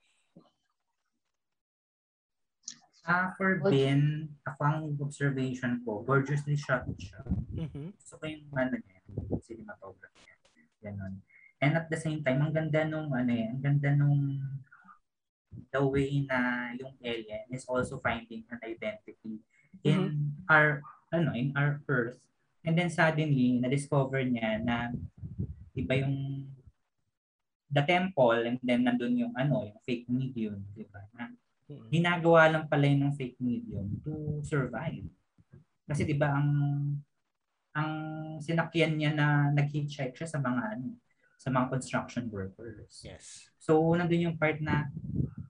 [3.04, 3.74] Ah, for Good.
[3.74, 7.20] Ben, ako ang observation ko, gorgeously shot siya.
[7.52, 7.98] Mm-hmm.
[7.98, 8.98] Gusto ko yung ano niya,
[9.42, 10.54] cinematography niya.
[10.86, 11.20] Ganon.
[11.60, 14.40] And at the same time, ang ganda nung ano eh, ang ganda nung
[15.72, 19.42] the way na yung alien is also finding an identity
[19.82, 20.82] in our
[21.14, 22.18] ano in our earth.
[22.64, 24.88] And then suddenly, na-discover niya na
[25.76, 26.48] iba yung
[27.68, 31.04] the temple and then nandun yung ano, yung fake medium, di ba?
[31.12, 31.28] Na
[31.90, 35.04] ginagawa lang pala yun ng fake medium to survive.
[35.84, 36.50] Kasi 'di ba ang
[37.74, 37.92] ang
[38.38, 40.94] sinakyan niya na nag-hitchhike siya sa mga ano,
[41.38, 43.02] sa mga construction workers.
[43.04, 43.48] Yes.
[43.60, 44.88] So nandun yung part na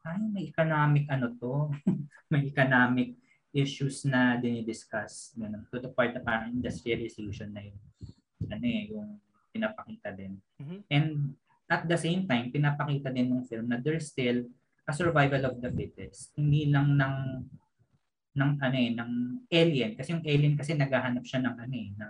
[0.05, 1.73] ay may economic ano to,
[2.33, 3.16] may economic
[3.55, 7.81] issues na dinidiscuss ganun, to the part na parang industrialization na yun.
[8.51, 9.23] Ano eh, yung
[9.55, 10.37] pinapakita din.
[10.59, 10.79] Mhm.
[10.90, 11.09] And
[11.70, 14.44] at the same time, pinapakita din ng film na there's still
[14.85, 16.35] a survival of the fittest.
[16.37, 17.16] Hindi lang ng
[18.35, 19.12] ng ano eh, ng
[19.47, 22.07] alien kasi yung alien kasi naghahanap siya ng ano eh, na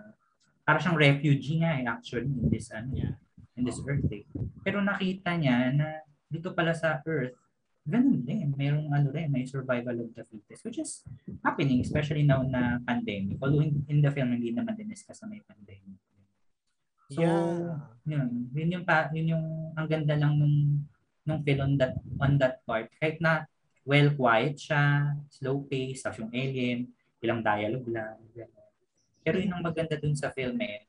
[0.64, 3.14] para siyang refugee nga eh actually in this ano Yeah.
[3.54, 4.26] In this earth eh.
[4.62, 7.38] Pero nakita niya na dito pala sa earth
[7.84, 8.48] ganun din.
[8.56, 11.04] Mayroong ano rin, may survival of the fittest which is
[11.44, 13.36] happening especially now na pandemic.
[13.44, 16.00] Although in, in the film hindi naman din discuss na may pandemic.
[17.12, 17.76] So, yeah.
[18.08, 20.88] yun, yun yung pa, yun yung ang ganda lang nung
[21.28, 22.88] nung film on that on that part.
[22.96, 23.44] Kahit na
[23.84, 26.88] well quiet siya, slow pace, tapos yung alien,
[27.20, 28.16] ilang dialogue lang.
[29.20, 30.88] Pero yun ang maganda dun sa film eh.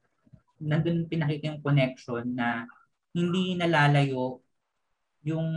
[0.61, 2.63] Nandun pinakita yung connection na
[3.15, 4.39] hindi nalalayo
[5.25, 5.47] yung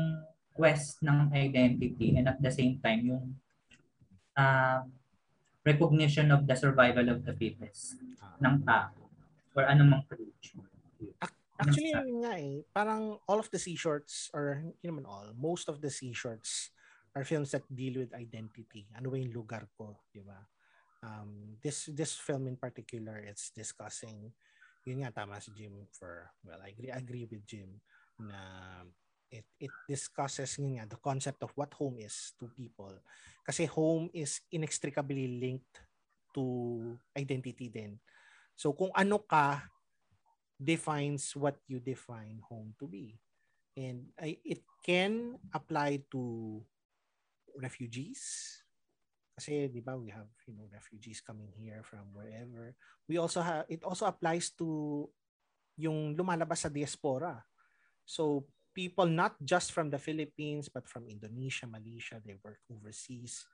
[0.55, 3.25] quest ng identity and at the same time yung
[4.35, 4.83] uh,
[5.63, 8.01] recognition of the survival of the fittest
[8.43, 8.95] ng tao
[9.55, 10.63] or anumang creature.
[11.59, 12.63] Actually, yun nga eh.
[12.71, 16.71] Parang all of the sea shorts, or hindi naman all, most of the sea shorts
[17.19, 18.87] are films that deal with identity.
[18.95, 20.39] Ano ba yung lugar ko, di ba?
[21.03, 24.31] Um, this this film in particular, it's discussing
[24.89, 27.77] yun nga tama si Jim for well I agree agree with Jim
[28.17, 28.41] na
[29.29, 32.97] it it discusses yun nga the concept of what home is to people.
[33.45, 35.85] Kasi home is inextricably linked
[36.33, 36.45] to
[37.17, 38.01] identity din.
[38.57, 39.63] So kung ano ka
[40.59, 43.15] defines what you define home to be.
[43.79, 46.59] And I, it can apply to
[47.55, 48.59] refugees
[49.39, 52.75] kasi 'di ba we have you know refugees coming here from wherever.
[53.07, 55.07] We also have it also applies to
[55.79, 57.47] yung lumalabas sa diaspora.
[58.03, 63.47] So people not just from the Philippines but from Indonesia Malaysia they work overseas.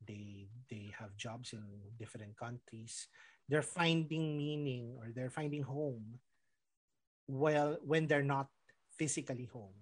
[0.00, 1.64] They they have jobs in
[2.00, 3.04] different countries.
[3.44, 6.16] They're finding meaning or they're finding home
[7.28, 8.48] well when they're not
[8.96, 9.76] physically home.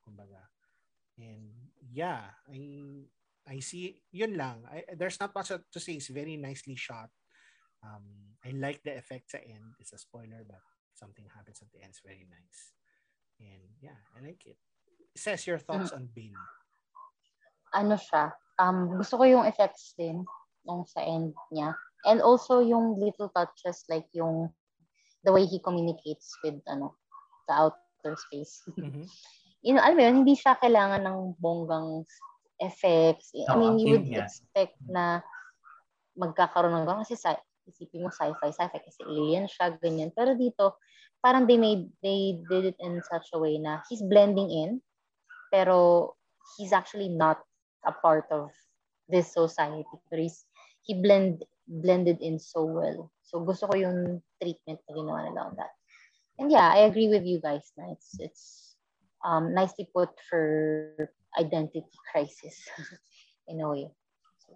[0.00, 0.48] Kumbaga.
[1.20, 1.52] And
[1.92, 3.02] yeah i
[3.48, 4.62] i see yun lang.
[4.68, 5.96] I, there's not much to say.
[5.96, 7.08] It's very nicely shot.
[7.82, 9.74] Um i like the effects at end.
[9.80, 10.62] It's a spoiler but
[10.94, 11.96] something happens at the end.
[11.96, 12.60] It's very nice.
[13.40, 14.60] And yeah i like it.
[15.16, 16.36] Says your thoughts on Bin
[17.74, 20.24] ano siya, um, gusto ko yung effects din
[20.64, 21.74] nung sa end niya.
[22.06, 24.48] And also yung little touches like yung
[25.26, 26.94] the way he communicates with ano
[27.50, 28.62] the outer space.
[28.78, 29.04] Mhm.
[29.66, 32.06] you know, alam mo yun, hindi siya kailangan ng bonggang
[32.60, 33.32] effects.
[33.48, 34.26] I mean, you would nga.
[34.26, 35.22] expect na
[36.18, 40.10] magkakaroon ng ganun kasi sci- isipin mo sci-fi, sci-fi kasi alien siya, ganyan.
[40.10, 40.80] Pero dito,
[41.22, 44.70] parang they made, they did it in such a way na he's blending in,
[45.52, 46.10] pero
[46.56, 47.38] he's actually not
[47.86, 48.50] a part of
[49.06, 49.86] this society.
[50.10, 50.44] Pero he's,
[50.82, 53.12] he blend, blended in so well.
[53.22, 55.72] So gusto ko yung treatment na ginawa nila on that.
[56.38, 58.44] And yeah, I agree with you guys na it's, it's
[59.26, 62.56] um, nicely put for identity crisis
[63.48, 63.88] in a way.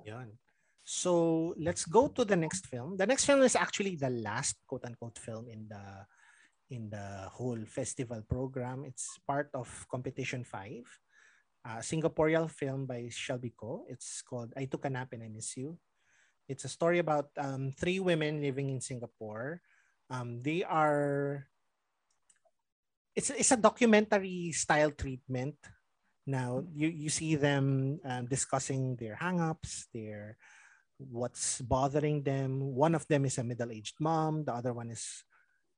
[0.06, 0.38] Yun.
[0.84, 2.96] So let's go to the next film.
[2.96, 5.84] The next film is actually the last quote unquote film in the
[6.72, 8.84] in the whole festival program.
[8.84, 10.88] It's part of competition five.
[11.62, 13.86] A Singaporean film by Shelby Ko.
[13.86, 15.78] It's called I Took a Nap and I Miss You.
[16.48, 19.62] It's a story about um, three women living in Singapore.
[20.10, 21.46] Um, they are
[23.14, 25.54] it's it's a documentary style treatment
[26.26, 30.38] now you you see them um, discussing their hangups their
[31.10, 32.60] what's bothering them.
[32.74, 34.44] One of them is a middle-aged mom.
[34.44, 35.24] The other one is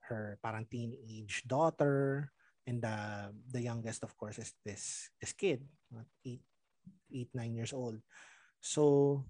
[0.09, 2.30] her parang teenage daughter.
[2.66, 5.64] And the the youngest of course is this this kid
[6.24, 6.40] eight
[7.12, 8.00] eight nine years old.
[8.61, 9.24] So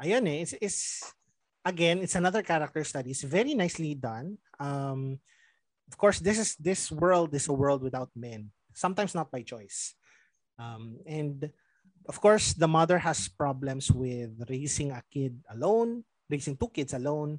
[0.00, 0.80] ayan eh it's, it's
[1.64, 3.16] again it's another character study.
[3.16, 4.36] It's very nicely done.
[4.60, 5.16] Um
[5.88, 8.52] of course this is this world is a world without men.
[8.76, 9.96] Sometimes not by choice
[10.58, 11.50] um, and
[12.08, 17.38] of course the mother has problems with raising a kid alone raising two kids alone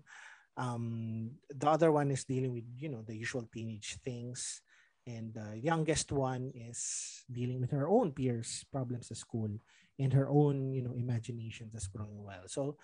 [0.57, 4.61] um, the other one is dealing with you know the usual teenage things
[5.07, 9.49] and the youngest one is dealing with her own peers problems at school
[9.97, 12.75] and her own you know imaginations as growing well so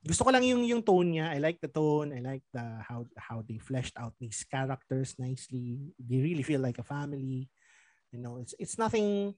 [0.00, 1.28] gusto ko lang yung yung tone niya.
[1.28, 2.16] I like the tone.
[2.16, 5.92] I like the how how they fleshed out these characters nicely.
[6.00, 7.52] They really feel like a family.
[8.08, 9.36] You know, it's it's nothing.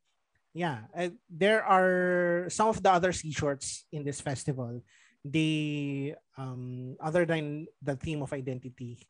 [0.52, 4.84] Yeah, uh, there are some of the other sea shorts in this festival.
[5.24, 9.00] They um other than the theme of identity,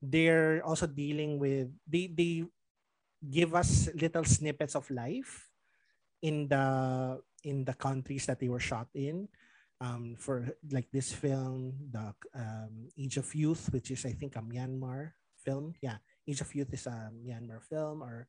[0.00, 2.44] they're also dealing with they they
[3.20, 5.50] give us little snippets of life
[6.22, 9.28] in the in the countries that they were shot in
[9.80, 14.44] um, for like this film, the um, Age of Youth, which is I think a
[14.44, 15.74] Myanmar film.
[15.80, 15.96] Yeah,
[16.28, 18.28] Age of Youth is a Myanmar film, or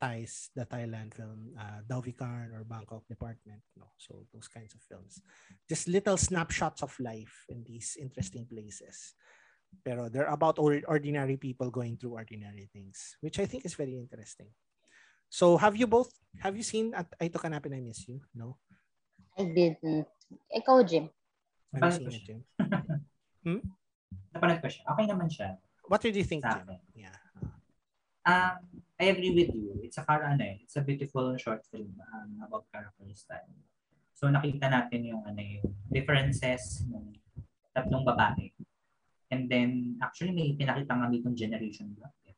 [0.00, 3.62] Thais, the Thailand film, uh, Dauvikarn or Bangkok Department.
[3.76, 5.20] No, so those kinds of films,
[5.68, 9.14] just little snapshots of life in these interesting places.
[9.84, 14.48] Pero they're about ordinary people going through ordinary things, which I think is very interesting.
[15.28, 16.08] So have you both
[16.40, 18.24] have you seen at I Took a Nap and I Miss You?
[18.32, 18.56] No?
[19.36, 20.08] I didn't.
[20.48, 21.12] Ikaw, Jim.
[21.74, 22.24] Have you Paano seen it, siya?
[22.24, 22.40] Jim?
[24.32, 24.82] Napanood ko siya.
[24.94, 25.58] Okay naman siya.
[25.84, 26.68] What did you think, Jim?
[26.96, 27.16] Yeah.
[28.24, 29.78] Um, I agree with you.
[29.86, 33.54] It's a car, ano eh, it's a beautiful short film um, about character style.
[34.18, 37.14] So nakita natin yung ano yung differences ng
[37.70, 38.50] tatlong babae.
[39.30, 42.10] And then actually may pinakita nga ditong generation gap.
[42.26, 42.34] eh.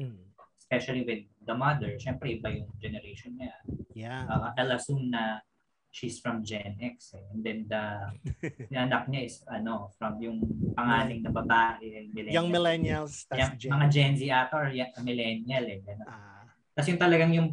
[0.00, 0.18] Mm.
[0.58, 3.54] Especially with the mother, syempre iba yung generation niya.
[3.94, 4.26] Yeah.
[4.26, 5.44] Uh, I'll assume na
[5.90, 7.26] she's from Gen X eh.
[7.34, 7.84] And then the,
[8.70, 10.38] the anak niya is ano from yung
[10.78, 12.34] pangaling na babae, millennial.
[12.42, 13.70] Young millennials, that's Yung, Gen.
[13.74, 14.66] mga Gen Z ata or
[15.02, 15.82] millennial eh.
[16.06, 17.48] Ah, Tapos yung talagang yung,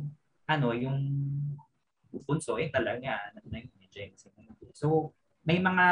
[0.47, 0.97] ano, yung
[2.23, 4.30] bunso eh talaga, ano na yun, yung Gen Z.
[4.78, 5.86] So, may mga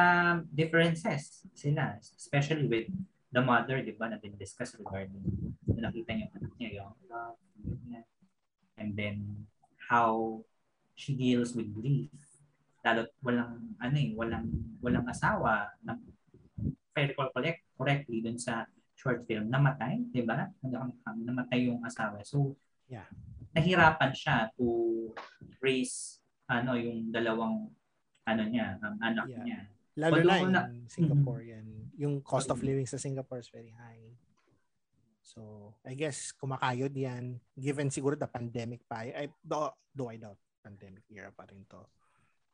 [0.53, 2.88] differences sila, especially with
[3.34, 5.25] the mother, di ba, na din-discuss regarding
[5.67, 7.39] na nakita niya anak niya, yung love,
[8.77, 9.47] and then
[9.89, 10.43] how
[10.95, 12.12] she deals with grief.
[12.85, 14.45] Lalo walang, ano eh, walang,
[14.77, 15.97] walang asawa na
[16.95, 18.63] I recall correct, correctly dun sa
[18.95, 20.47] short film, namatay, di ba?
[20.63, 22.21] Namatay yung asawa.
[22.23, 23.09] So, Yeah.
[23.57, 25.09] nahirapan siya to
[25.57, 27.73] raise ano yung dalawang
[28.29, 29.41] ano niya, um, anak Yeah.
[29.41, 29.59] niya.
[29.97, 31.65] Lalo na in na- Singapore yan.
[31.97, 34.13] Yung cost of living sa Singapore is very high.
[35.25, 37.41] So, I guess kumakayod yan.
[37.57, 39.01] Given siguro the pandemic pa.
[39.09, 41.81] I, do, do I doubt pandemic era pa rin to.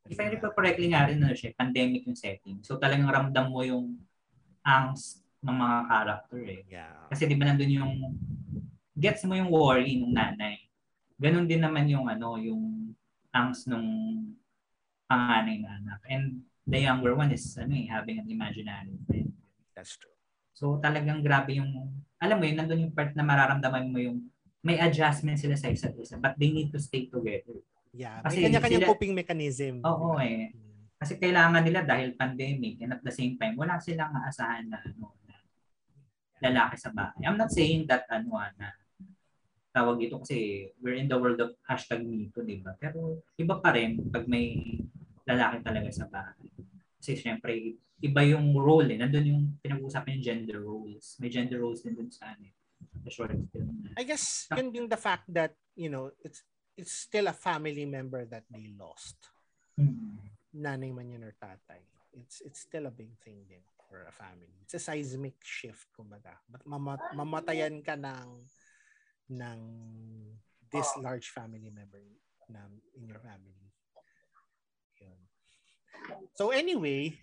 [0.09, 2.63] If I recall correctly nga rin, ano siya, pandemic yung setting.
[2.65, 4.01] So talagang ramdam mo yung
[4.65, 6.61] angst ng mga character eh.
[6.69, 7.09] Yeah.
[7.09, 7.93] Kasi di ba nandun yung,
[8.97, 10.57] gets mo yung worry ng nanay.
[11.21, 12.93] Ganon din naman yung ano, yung
[13.33, 13.87] angst nung
[15.09, 15.99] panganay na anak.
[16.09, 19.33] And the younger one is ano eh, having an imaginary friend.
[19.73, 20.13] That's true.
[20.53, 21.71] So talagang grabe yung,
[22.21, 24.29] alam mo yun, nandun yung part na mararamdaman mo yung
[24.61, 27.57] may adjustment sila sa isa't isa but they need to stay together.
[27.91, 28.23] Yeah.
[28.23, 29.73] Kasi May kanya-kanyang sila- coping mechanism.
[29.84, 30.23] Oo Diba?
[30.23, 30.45] eh.
[31.01, 35.17] Kasi kailangan nila dahil pandemic and at the same time, wala silang aasahan na ano,
[35.25, 35.36] na
[36.39, 37.25] lalaki sa bahay.
[37.25, 38.69] I'm not saying that ano ah, na
[39.71, 42.75] tawag ito kasi we're in the world of hashtag me too, di ba?
[42.77, 44.77] Pero iba pa rin pag may
[45.25, 46.47] lalaki talaga sa bahay.
[47.01, 48.97] Kasi syempre, iba yung role eh.
[48.99, 51.17] Nandun yung pinag-uusapan yung gender roles.
[51.17, 52.54] May gender roles din dun sa ano, eh,
[53.04, 53.97] sa short film na.
[53.97, 56.45] I guess yun yung the fact that, you know, it's
[56.81, 59.15] it's still a family member that they lost.
[59.77, 60.17] Hmm.
[60.51, 61.85] Nanay man yun or tatay.
[62.11, 64.57] It's it's still a big thing din for a family.
[64.65, 66.35] It's a seismic shift, kumbaga.
[66.49, 68.49] But mama- mamatayan ka ng
[69.31, 69.59] ng
[70.73, 72.03] this large family member
[72.49, 72.65] na
[72.97, 73.71] in your family.
[74.99, 75.19] Yun.
[76.35, 77.15] So anyway,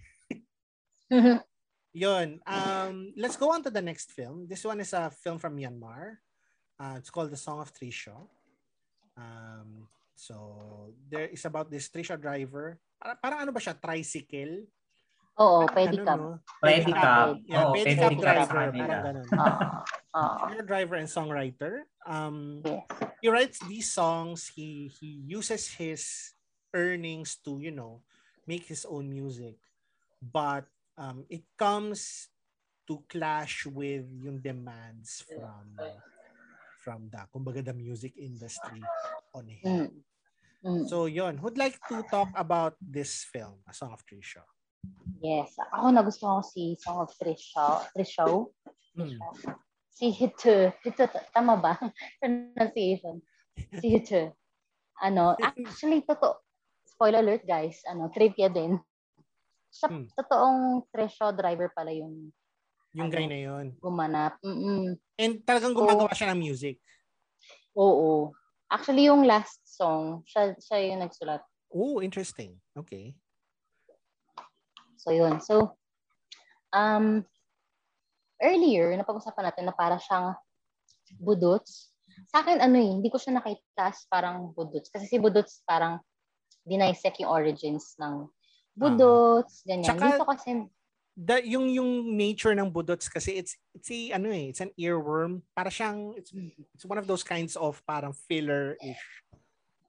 [1.92, 2.40] Yun.
[2.46, 4.46] Um, let's go on to the next film.
[4.46, 6.20] This one is a film from Myanmar.
[6.78, 8.14] Uh, it's called The Song of Trisha.
[9.18, 10.34] Um, so,
[11.10, 12.78] there is about this Trisha driver.
[13.02, 13.74] Para, parang ano ba siya?
[13.74, 14.70] Tricycle?
[15.38, 16.18] Oo, Parang pedicab.
[16.18, 16.30] no?
[16.58, 17.28] Pedicab.
[17.46, 18.62] Yeah, Oo, pedicab driver.
[18.70, 19.26] Parang ganun.
[19.26, 19.58] Oo.
[20.18, 20.36] Oo.
[20.50, 21.74] Singer driver and songwriter.
[22.06, 22.82] Um, Yes.
[23.22, 24.50] he writes these songs.
[24.50, 26.34] He he uses his
[26.74, 28.02] earnings to you know
[28.50, 29.58] make his own music,
[30.18, 30.66] but
[30.98, 32.26] um, it comes
[32.88, 35.76] to clash with yung demands from
[36.88, 38.80] from the kumbaga the music industry
[39.36, 39.60] on him.
[39.68, 39.88] Mm.
[40.64, 40.84] Mm.
[40.88, 44.40] So yon, who'd like to talk about this film, A Song of Trisha?
[45.20, 45.52] Yes.
[45.76, 47.84] Ako nagustuhan ko si Song of Trisha.
[47.92, 48.24] Trisha.
[48.96, 49.20] Hmm.
[49.92, 50.72] Si Hitu.
[50.80, 51.04] Hitu,
[51.36, 51.76] tama ba?
[52.24, 53.20] Pronunciation.
[53.76, 54.32] Si Hitu.
[55.04, 56.40] Ano, actually, totoo.
[56.88, 57.84] Spoiler alert, guys.
[57.84, 58.80] Ano, trivia din.
[59.68, 60.08] Siya, Hmm.
[60.16, 62.32] totoong Trisha driver pala yung
[62.92, 63.14] Yung Ano?
[63.14, 63.66] guy na yon.
[63.78, 64.40] gumanap.
[64.40, 64.96] Mm-mm.
[65.16, 66.80] And talagang gumagawa siya ng music.
[67.74, 68.32] Oo.
[68.66, 71.40] Actually, yung last song, siya, siya yung nagsulat.
[71.68, 72.56] Oh, interesting.
[72.74, 73.12] Okay.
[74.96, 75.38] So, yun.
[75.40, 75.76] So,
[76.70, 77.22] um,
[78.40, 80.34] earlier, napag-usapan natin na para siyang
[81.16, 81.92] budots.
[82.28, 84.90] Sa akin, ano eh, hindi ko siya nakita as parang budots.
[84.90, 86.00] Kasi si budots parang
[86.64, 88.26] dinisect yung origins ng
[88.74, 89.86] budots, ganyan.
[89.86, 90.48] Tsaka- Dito kasi,
[91.18, 95.42] the yung yung nature ng budots kasi it's it's a, ano eh it's an earworm
[95.50, 96.30] para siyang it's,
[96.70, 99.02] it's one of those kinds of parang filler-ish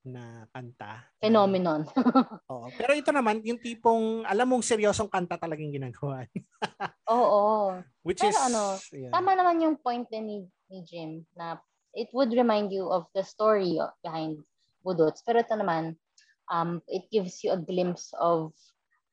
[0.10, 1.06] na kanta.
[1.20, 1.86] phenomenon.
[2.52, 2.72] Oo.
[2.74, 6.26] Pero ito naman yung tipong alam mong seryosong kanta talagang ginagawa.
[7.13, 7.78] Oo.
[8.02, 9.12] Which Pero is ano, yeah.
[9.13, 10.38] Tama naman yung point din ni,
[10.72, 11.60] ni Jim na
[11.94, 14.39] it would remind you of the story behind
[14.82, 15.22] budots.
[15.22, 16.00] Pero ito naman,
[16.48, 18.56] um, it gives you a glimpse of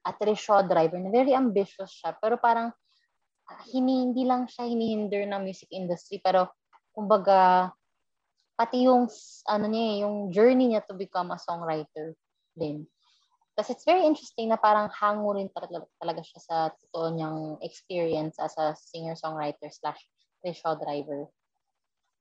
[0.06, 2.14] a Trishaw driver na very ambitious siya.
[2.22, 2.70] Pero parang
[3.50, 6.22] ah, hini, hindi lang siya hinihinder ng music industry.
[6.22, 6.46] Pero
[6.94, 7.74] kumbaga,
[8.54, 9.10] pati yung
[9.50, 12.14] ano niya, eh, yung journey niya to become a songwriter
[12.54, 12.86] din.
[13.56, 18.36] Kasi it's very interesting na parang hango rin talaga, talaga siya sa totoo niyang experience
[18.36, 20.00] as a singer-songwriter slash
[20.44, 21.24] rickshaw driver.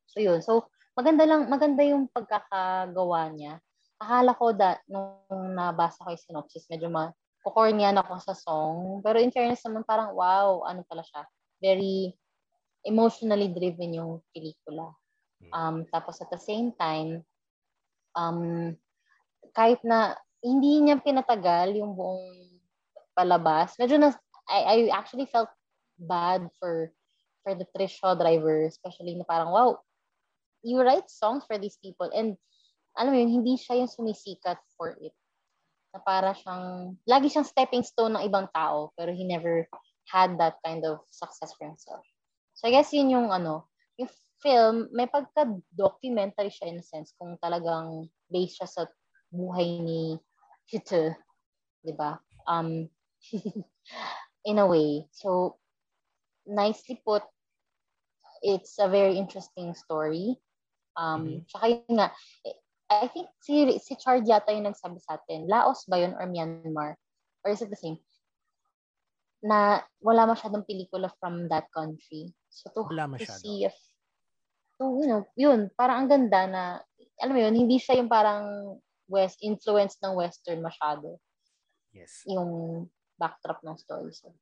[0.07, 0.39] So yun.
[0.39, 3.59] So maganda lang, maganda yung pagkakagawa niya.
[3.99, 5.19] Akala ko that nung
[5.55, 7.11] nabasa ko yung synopsis, medyo ma
[7.45, 9.05] kukornian ako sa song.
[9.05, 11.21] Pero in fairness naman parang wow, ano pala siya.
[11.61, 12.17] Very
[12.81, 14.89] emotionally driven yung pelikula.
[15.53, 17.21] Um, tapos at the same time,
[18.17, 18.73] um,
[19.53, 22.57] kahit na hindi niya pinatagal yung buong
[23.13, 24.09] palabas, medyo na,
[24.49, 25.49] I, I actually felt
[26.01, 26.89] bad for
[27.45, 29.77] for the Trisha driver, especially na parang, wow,
[30.65, 32.33] you write songs for these people and
[32.97, 35.13] alam mo yun, hindi siya yung sumisikat for it.
[35.95, 39.63] Na para siyang, lagi siyang stepping stone ng ibang tao, pero he never
[40.11, 42.03] had that kind of success for himself.
[42.59, 44.11] So I guess yun yung ano, yung
[44.43, 48.83] film, may pagka-documentary siya in a sense kung talagang based siya sa
[49.31, 50.19] buhay ni
[50.67, 51.15] Hito,
[51.79, 52.19] di ba?
[52.43, 52.91] Um,
[54.49, 55.07] in a way.
[55.15, 55.55] So,
[56.43, 57.23] nicely put,
[58.43, 60.37] it's a very interesting story.
[60.97, 61.47] Um, Mhm.
[61.47, 62.07] Tsaka yun nga,
[62.86, 66.93] I think si, si Chard yata yung nagsabi sa atin, Laos ba yun or Myanmar?
[67.41, 67.97] Or is it the same?
[69.41, 72.29] Na wala masyadong pelikula from that country.
[72.49, 73.41] So to, Wala to masyado.
[73.41, 73.73] see if,
[74.77, 76.63] so you know, yun, parang ang ganda na,
[77.21, 78.77] alam mo yun, hindi siya yung parang
[79.09, 81.17] West, influence ng Western masyado,
[81.93, 82.25] Yes.
[82.29, 82.86] yung
[83.17, 84.13] backdrop ng story.
[84.13, 84.33] So,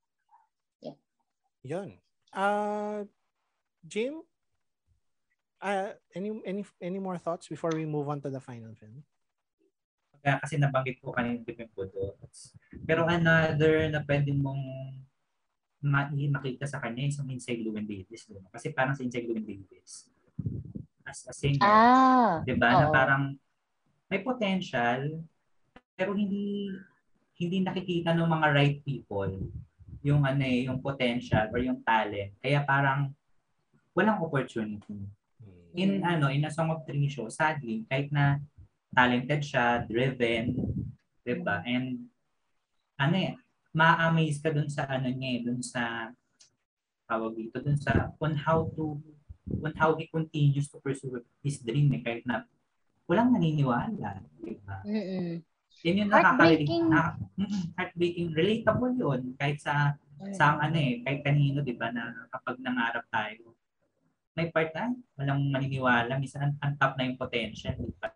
[1.63, 1.95] Yun.
[2.35, 3.07] Uh,
[3.87, 4.19] Jim?
[5.63, 8.99] Uh, any any any more thoughts before we move on to the final film?
[10.19, 12.51] Kaya kasi nabanggit ko kanina yung Budots.
[12.83, 14.59] Pero another na pwede mong
[15.83, 18.27] ma- makita sa kanya is ang Inside Llewyn Davis.
[18.27, 18.47] Diba?
[18.51, 20.07] Kasi parang sa Inside Llewyn Davis,
[21.03, 22.71] as a singer, ah, di ba?
[22.71, 22.95] Na oo.
[22.95, 23.23] parang
[24.07, 25.19] may potential,
[25.95, 26.71] pero hindi
[27.39, 29.31] hindi nakikita ng mga right people
[30.03, 32.35] yung ano eh, yung potential or yung talent.
[32.43, 33.11] Kaya parang
[33.95, 35.07] walang opportunity.
[35.73, 38.37] In ano, in a Song of Three show, sadly, kahit na
[38.93, 40.53] talented siya, driven,
[41.25, 41.65] 'di ba?
[41.65, 42.07] And
[42.95, 43.33] ano eh,
[43.73, 46.13] ma-amaze ka dun sa ano niya, eh, dun sa
[47.09, 49.01] tawag dito, dun sa on how to
[49.65, 52.45] on how he continues to pursue his dream eh, kahit na
[53.09, 54.77] walang naniniwala, 'di ba?
[54.85, 55.41] Mm-mm.
[55.83, 56.85] Yun yung Heartbreaking.
[56.87, 58.29] nakaka- na, mm, heartbreaking.
[58.31, 59.21] Relatable yun.
[59.35, 59.99] Kahit sa,
[60.31, 63.52] sa ano eh, kahit kanino, di ba, na kapag nangarap tayo,
[64.33, 66.17] may part na, walang maniniwala.
[66.17, 67.77] Minsan, ang top na yung potential.
[67.77, 68.09] Di ba,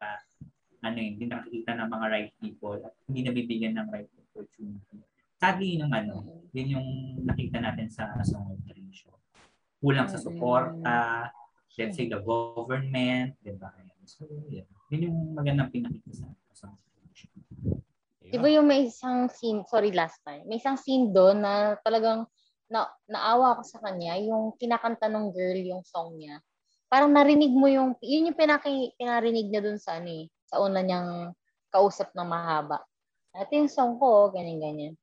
[0.86, 5.01] ano yun, hindi nakikita ng mga right people at hindi nabibigyan ng right opportunity.
[5.38, 6.15] Sadly, yun yung ano,
[6.53, 6.88] yun yung
[7.22, 9.13] nakita natin sa Song of Three show.
[9.78, 11.30] Kulang sa suporta,
[11.78, 13.70] let's say the government, di ba?
[14.07, 14.65] So, yun.
[14.89, 16.26] Yun yung magandang pinakita sa
[16.57, 17.30] Song of Three show.
[18.28, 22.26] Di ba yung may isang scene, sorry last time, may isang scene doon na talagang
[22.68, 26.43] na, naawa ako sa kanya, yung kinakanta ng girl yung song niya.
[26.88, 30.80] Parang narinig mo yung, yun yung pinaki, pinarinig niya doon sa ano eh, sa una
[30.84, 31.36] niyang
[31.72, 32.80] kausap na mahaba.
[33.36, 34.95] Ito yung song ko, ganyan-ganyan.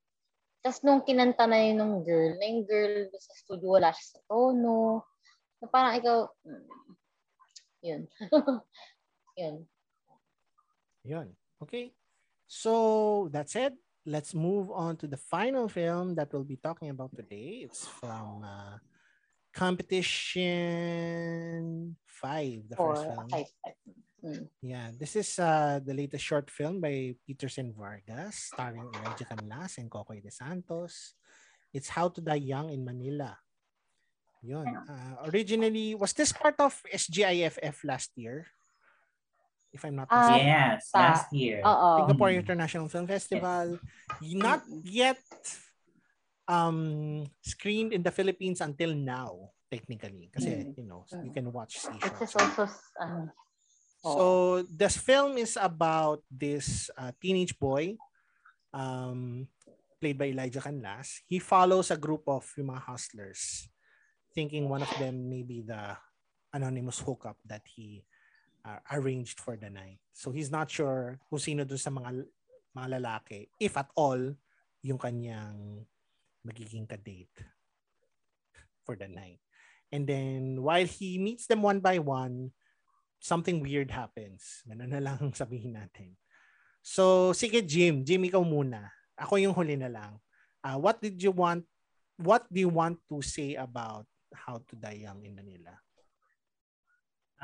[0.65, 4.21] Tapos nung kinanta na yun ng girl, na yung girl sa studio, wala siya sa
[4.25, 5.05] tono.
[5.61, 6.65] Na parang ikaw, mm,
[7.85, 8.03] yun.
[9.41, 9.57] yun.
[11.05, 11.29] Yun.
[11.61, 11.93] Okay.
[12.49, 13.77] So that's it.
[14.05, 17.65] Let's move on to the final film that we'll be talking about today.
[17.65, 18.77] It's from uh,
[19.55, 23.29] Competition 5, the Or, first film.
[23.29, 23.77] type, type.
[24.25, 24.49] Mm.
[24.61, 29.91] Yeah, this is uh, the latest short film by Peterson Vargas, starring Elijah Canlas and
[29.91, 31.15] Cocoy de Santos.
[31.73, 33.39] It's How to Die Young in Manila.
[34.43, 34.69] Yun.
[34.69, 38.47] Uh, originally, was this part of SGIFF last year?
[39.75, 40.47] If I'm not Ah, mistaken.
[40.47, 41.59] yes, last year.
[41.67, 41.99] Oo.
[41.99, 42.41] Singapore Mm.
[42.47, 43.67] International Film Festival.
[44.23, 45.19] Not yet
[46.47, 50.31] um screened in the Philippines until now, technically.
[50.31, 50.79] Kasi, Mm.
[50.79, 52.37] you know, you can watch C It is shorts.
[52.39, 52.65] also,
[53.03, 53.35] ano,
[54.05, 54.25] So
[54.69, 57.97] this film is about this uh, teenage boy
[58.77, 59.49] um,
[59.97, 61.25] played by Elijah Canlas.
[61.25, 63.65] He follows a group of yung mga hustlers
[64.37, 65.97] thinking one of them may be the
[66.53, 68.05] anonymous hookup that he
[68.65, 70.01] uh, arranged for the night.
[70.17, 72.25] So he's not sure kung sino dun sa mga
[72.75, 74.19] mga lalaki, if at all,
[74.83, 75.87] yung kanyang
[76.43, 77.33] magiging ka-date
[78.83, 79.41] for the night.
[79.95, 82.51] And then while he meets them one by one,
[83.23, 84.67] something weird happens.
[84.67, 86.19] Ganun na lang sabihin natin.
[86.85, 88.05] So, sige Jim.
[88.05, 88.93] Jim, ikaw muna.
[89.17, 90.21] Ako yung huli na lang.
[90.61, 91.65] Uh, what did you want,
[92.21, 94.05] what do you want to say about
[94.35, 95.84] How to Die Young in Manila?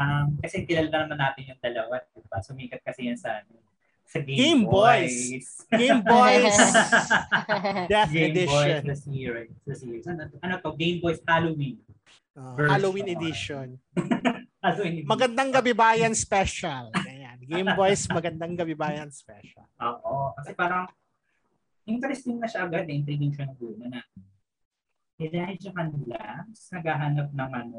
[0.00, 2.40] Um, kasi kilala naman natin yung dalawa, di ba?
[2.40, 3.60] Sumikat kasi yan sa, ano,
[4.08, 5.16] sa Game, Game Boys.
[5.28, 5.48] Boys.
[5.68, 6.56] Game Boys
[7.92, 8.80] Death Game Edition.
[8.80, 9.52] Boys, the series.
[9.68, 10.04] The series.
[10.08, 10.72] Ano, ano to?
[10.74, 11.84] Game Boys Halloween.
[12.32, 12.72] Uh, Version.
[12.72, 13.66] Halloween edition.
[14.64, 15.04] Halloween.
[15.04, 16.90] Magandang Gabi Bayan special.
[16.96, 17.38] Ayan.
[17.44, 19.68] Game Boys Magandang Gabi Bayan special.
[19.84, 20.32] Oo.
[20.40, 20.88] Kasi parang,
[21.84, 22.88] interesting na siya agad.
[22.88, 22.96] Eh.
[22.96, 24.02] Intriguing siya ng una na.
[25.20, 27.78] Elijah Canla, naghahanap ng ano,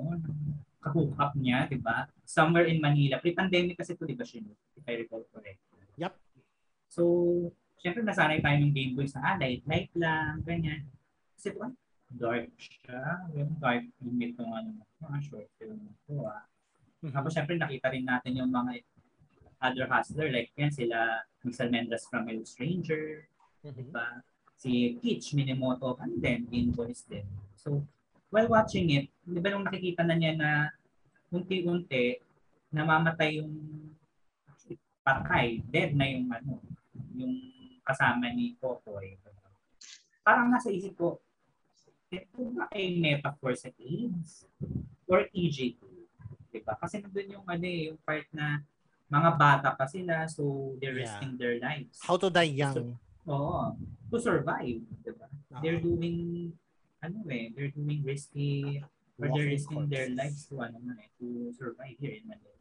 [0.81, 2.09] kahook niya, di ba?
[2.25, 3.21] Somewhere in Manila.
[3.21, 4.51] Pre-pandemic kasi ito, di ba, Shino?
[4.73, 5.61] If I recall correct.
[6.01, 6.17] Yup.
[6.89, 7.03] So,
[7.79, 10.89] syempre nasanay tayo ng Game Boys na ah, light, light lang, ganyan.
[11.37, 11.73] Kasi ito, ah,
[12.11, 13.29] dark siya.
[13.37, 16.43] Yung dark limit ng ano, mga short film na ito, ah.
[17.01, 18.85] Tapos syempre nakita rin natin yung mga
[19.61, 23.25] other hustler like yan sila Mixel Mendez from El Stranger,
[23.61, 23.73] Mhm.
[23.77, 24.07] diba?
[24.57, 27.25] Si Kitch Minimoto kan din, Game Boys din.
[27.57, 27.85] So,
[28.31, 30.49] while watching it, di ba nung nakikita na niya na
[31.29, 32.17] unti-unti,
[32.71, 33.51] namamatay yung
[35.03, 36.63] patay, dead na yung ano,
[37.11, 37.35] yung
[37.83, 39.19] kasama ni Kokoy.
[40.23, 41.19] Parang nasa isip ko,
[42.07, 44.47] ito ba ay metaphor sa AIDS?
[45.11, 45.79] Or EJK?
[46.51, 46.75] Diba?
[46.79, 48.63] Kasi nandun yung ano eh, yung part na
[49.11, 51.03] mga bata pa sila, so they're Yeah.
[51.19, 51.99] risking their lives.
[51.99, 52.95] How to die young.
[53.27, 53.75] Oo.
[54.07, 55.27] To survive, diba?
[55.51, 55.59] Ah.
[55.59, 56.51] They're doing,
[57.01, 58.77] ano eh, they're doing risky,
[59.17, 62.53] or they're risking their lives to, ano na eh, to survive here in Manila.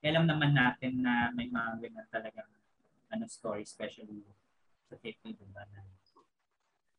[0.00, 2.40] Kaya alam naman natin na may mga ganyan talaga
[3.12, 4.24] ano story, especially
[4.88, 5.60] sa technique, diba?
[5.68, 5.84] Na,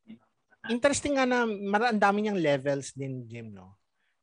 [0.05, 0.27] you know,
[0.69, 3.73] Interesting nga na mara- ang dami niyang levels din, Jim, no?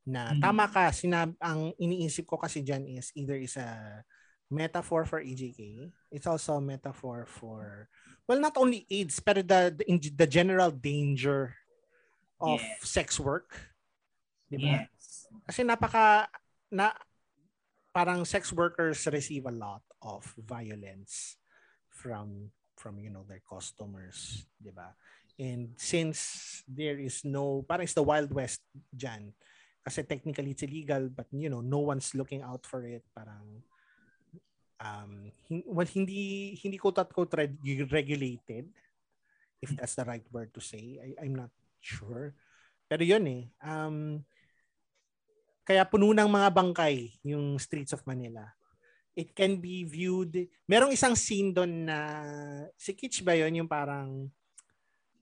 [0.06, 0.40] Na Mhm.
[0.40, 4.00] tama ka, sinab ang iniisip ko kasi dyan is either is a
[4.46, 5.90] metaphor for EJK.
[6.14, 7.90] It's also a metaphor for,
[8.30, 9.84] well, not only AIDS, pero the, the,
[10.14, 11.57] the general danger
[12.40, 12.82] of Yes.
[12.86, 13.54] sex work.
[14.48, 14.86] Di ba?
[14.86, 15.28] Yes.
[15.44, 16.30] Kasi napaka,
[16.72, 16.94] na,
[17.92, 21.34] parang sex workers receive a lot of violence
[21.90, 24.94] from from you know their customers, 'di ba?
[25.38, 28.62] And since there is no parang it's the wild west
[28.94, 29.34] dyan
[29.82, 33.62] kasi technically it's illegal but you know no one's looking out for it parang
[34.84, 35.32] um
[35.64, 38.68] well hindi hindi unquote reg- regulated
[39.64, 41.48] if that's the right word to say I, I'm not
[41.80, 42.34] sure
[42.88, 44.22] pero yun eh um
[45.68, 48.48] kaya puno ng mga bangkay yung streets of Manila.
[49.12, 51.98] It can be viewed, merong isang scene doon na,
[52.80, 54.32] si Kitsch ba yun, yung parang,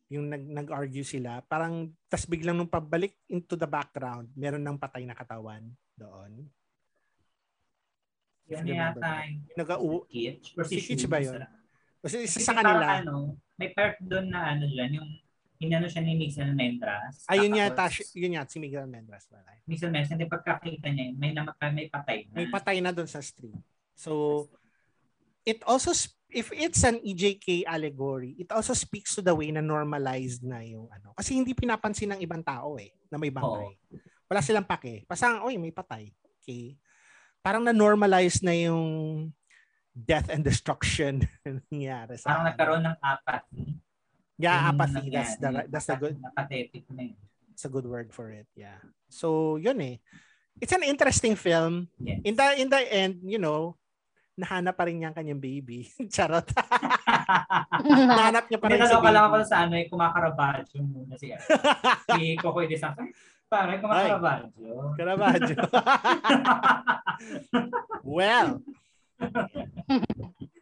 [0.07, 5.02] yung nag, nag-argue sila, parang, tas biglang nung pabalik into the background, meron ng patay
[5.02, 5.66] na katawan
[5.98, 6.46] doon.
[8.46, 9.26] Remember yata
[9.59, 9.82] nag-
[10.70, 11.42] Si si Kitch Shun, ba yun?
[12.07, 13.14] Kasi isa sa parang kanila, Ano,
[13.59, 15.11] may part doon na ano dyan, yung
[15.61, 17.24] inano siya ni Mixel Mendras.
[17.28, 19.24] ayun tapos yata, yun yata, si Miguel Mendras.
[19.32, 19.57] Wala.
[19.64, 22.36] Mixel Mendras, hindi pagkakita niya, may, namatay, may patay na.
[22.36, 23.57] May patay na doon sa street.
[23.96, 24.44] So,
[25.46, 25.96] it also,
[26.28, 30.90] if it's an EJK allegory, it also speaks to the way na normalized na yung
[30.92, 31.16] ano.
[31.16, 33.72] Kasi hindi pinapansin ng ibang tao eh, na may bangkay.
[34.26, 35.07] Wala silang pake.
[35.07, 36.11] Pasang, oy, may patay.
[36.42, 36.74] Okay.
[37.40, 39.30] Parang na-normalize na yung
[39.96, 43.86] death and destruction na nangyari sa Parang nagkaroon ng apathy.
[44.37, 45.09] Yeah, yung apathy.
[45.09, 47.16] That's the, that's the good, Apathetic na yun.
[47.53, 48.45] it's a good word for it.
[48.53, 48.76] Yeah.
[49.09, 49.97] So, yun eh.
[50.61, 51.89] It's an interesting film.
[52.01, 52.20] Yes.
[52.24, 53.76] In the in the end, you know,
[54.37, 55.89] nahanap pa rin niya ang kanyang baby.
[56.12, 56.45] Charot.
[58.16, 59.49] nahanap niya pa rin si Pinaloka lang ako baby.
[59.49, 61.32] sa ano, eh, kumakarabajo muna si
[62.12, 63.09] si Cocoy de Santos.
[63.49, 64.97] Parang kumakarabajo.
[64.97, 65.57] Caravaggio.
[68.05, 68.61] well.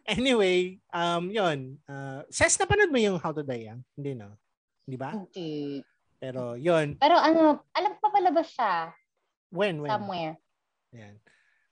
[0.05, 1.81] Anyway, um, yun.
[1.89, 3.81] Uh, Ses, napanood mo yung How to Die Young?
[3.97, 4.37] Hindi, no?
[4.85, 5.09] Hindi ba?
[5.17, 5.81] Hindi.
[6.21, 6.93] Pero, yun.
[7.01, 8.93] Pero ano, alam pa palabas siya
[9.49, 9.89] When, when?
[9.89, 10.33] somewhere.
[10.93, 11.17] Yan.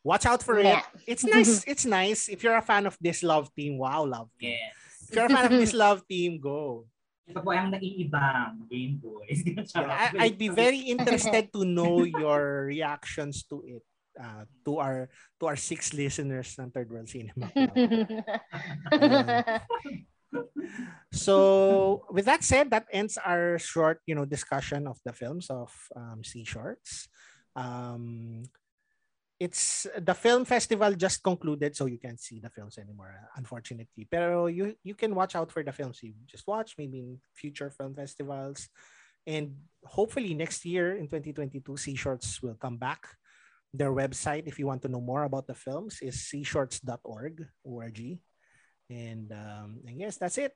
[0.03, 0.67] Watch out for it.
[0.67, 0.83] Yeah.
[1.07, 1.63] It's nice.
[1.71, 2.27] It's nice.
[2.27, 4.57] If you're a fan of this love team, wow, love team.
[4.57, 4.73] Yes.
[5.07, 6.89] If you're a fan of this love team, go.
[7.23, 9.45] Ito po ang nag-iibang Game Boys.
[9.77, 13.85] Yeah, I, I'd be very interested to know your reactions to it.
[14.13, 15.09] Uh, to our
[15.41, 17.49] to our six listeners ng Third World Cinema
[21.13, 25.69] So, with that said, that ends our short, you know, discussion of the films of
[25.95, 27.07] um, Sea Shorts.
[27.55, 28.43] Um,
[29.39, 34.07] it's the film festival just concluded, so you can't see the films anymore, unfortunately.
[34.09, 37.69] Pero you you can watch out for the films you just watch, maybe in future
[37.69, 38.69] film festivals,
[39.27, 39.53] and
[39.85, 43.05] hopefully next year in 2022, Sea Shorts will come back.
[43.73, 47.99] Their website, if you want to know more about the films, is seashorts.org, org.
[48.89, 50.53] And um, I guess that's it.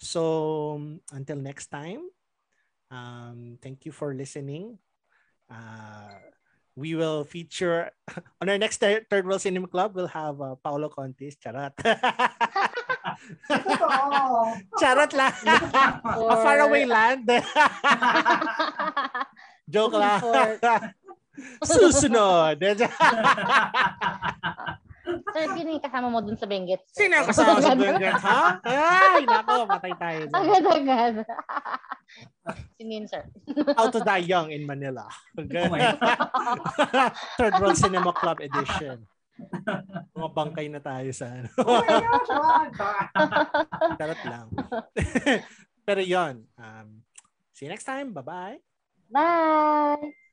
[0.00, 2.08] So um, until next time,
[2.90, 4.78] um, thank you for listening.
[5.50, 6.16] Uh,
[6.76, 7.90] we will feature
[8.40, 9.94] on our next thir- Third World Cinema Club.
[9.94, 11.36] We'll have uh, Paolo Contis.
[11.36, 11.76] Charot.
[14.80, 15.34] Charot lang.
[15.44, 17.28] A faraway land.
[19.68, 20.22] Joke lang.
[21.62, 22.58] Susunod.
[25.30, 26.82] Sir, sino yung kasama mo dun sa Benguet?
[26.94, 28.62] Sino ang kasama sa Benguet, ha?
[28.62, 30.20] Ay, nako, matay tayo.
[30.30, 31.14] Agad-agad.
[32.78, 33.22] Sino yun, sir?
[33.74, 35.06] How to Die Young in Manila.
[35.38, 35.80] Oh my
[37.38, 39.02] Third World Cinema Club Edition.
[40.14, 41.48] Mga bangkay na tayo sa ano.
[41.64, 42.70] Oh my gosh, wag.
[43.98, 44.46] Charot lang.
[45.86, 46.44] Pero yon.
[46.60, 47.02] Um,
[47.56, 48.12] see you next time.
[48.14, 48.60] Bye-bye.
[49.10, 50.29] Bye!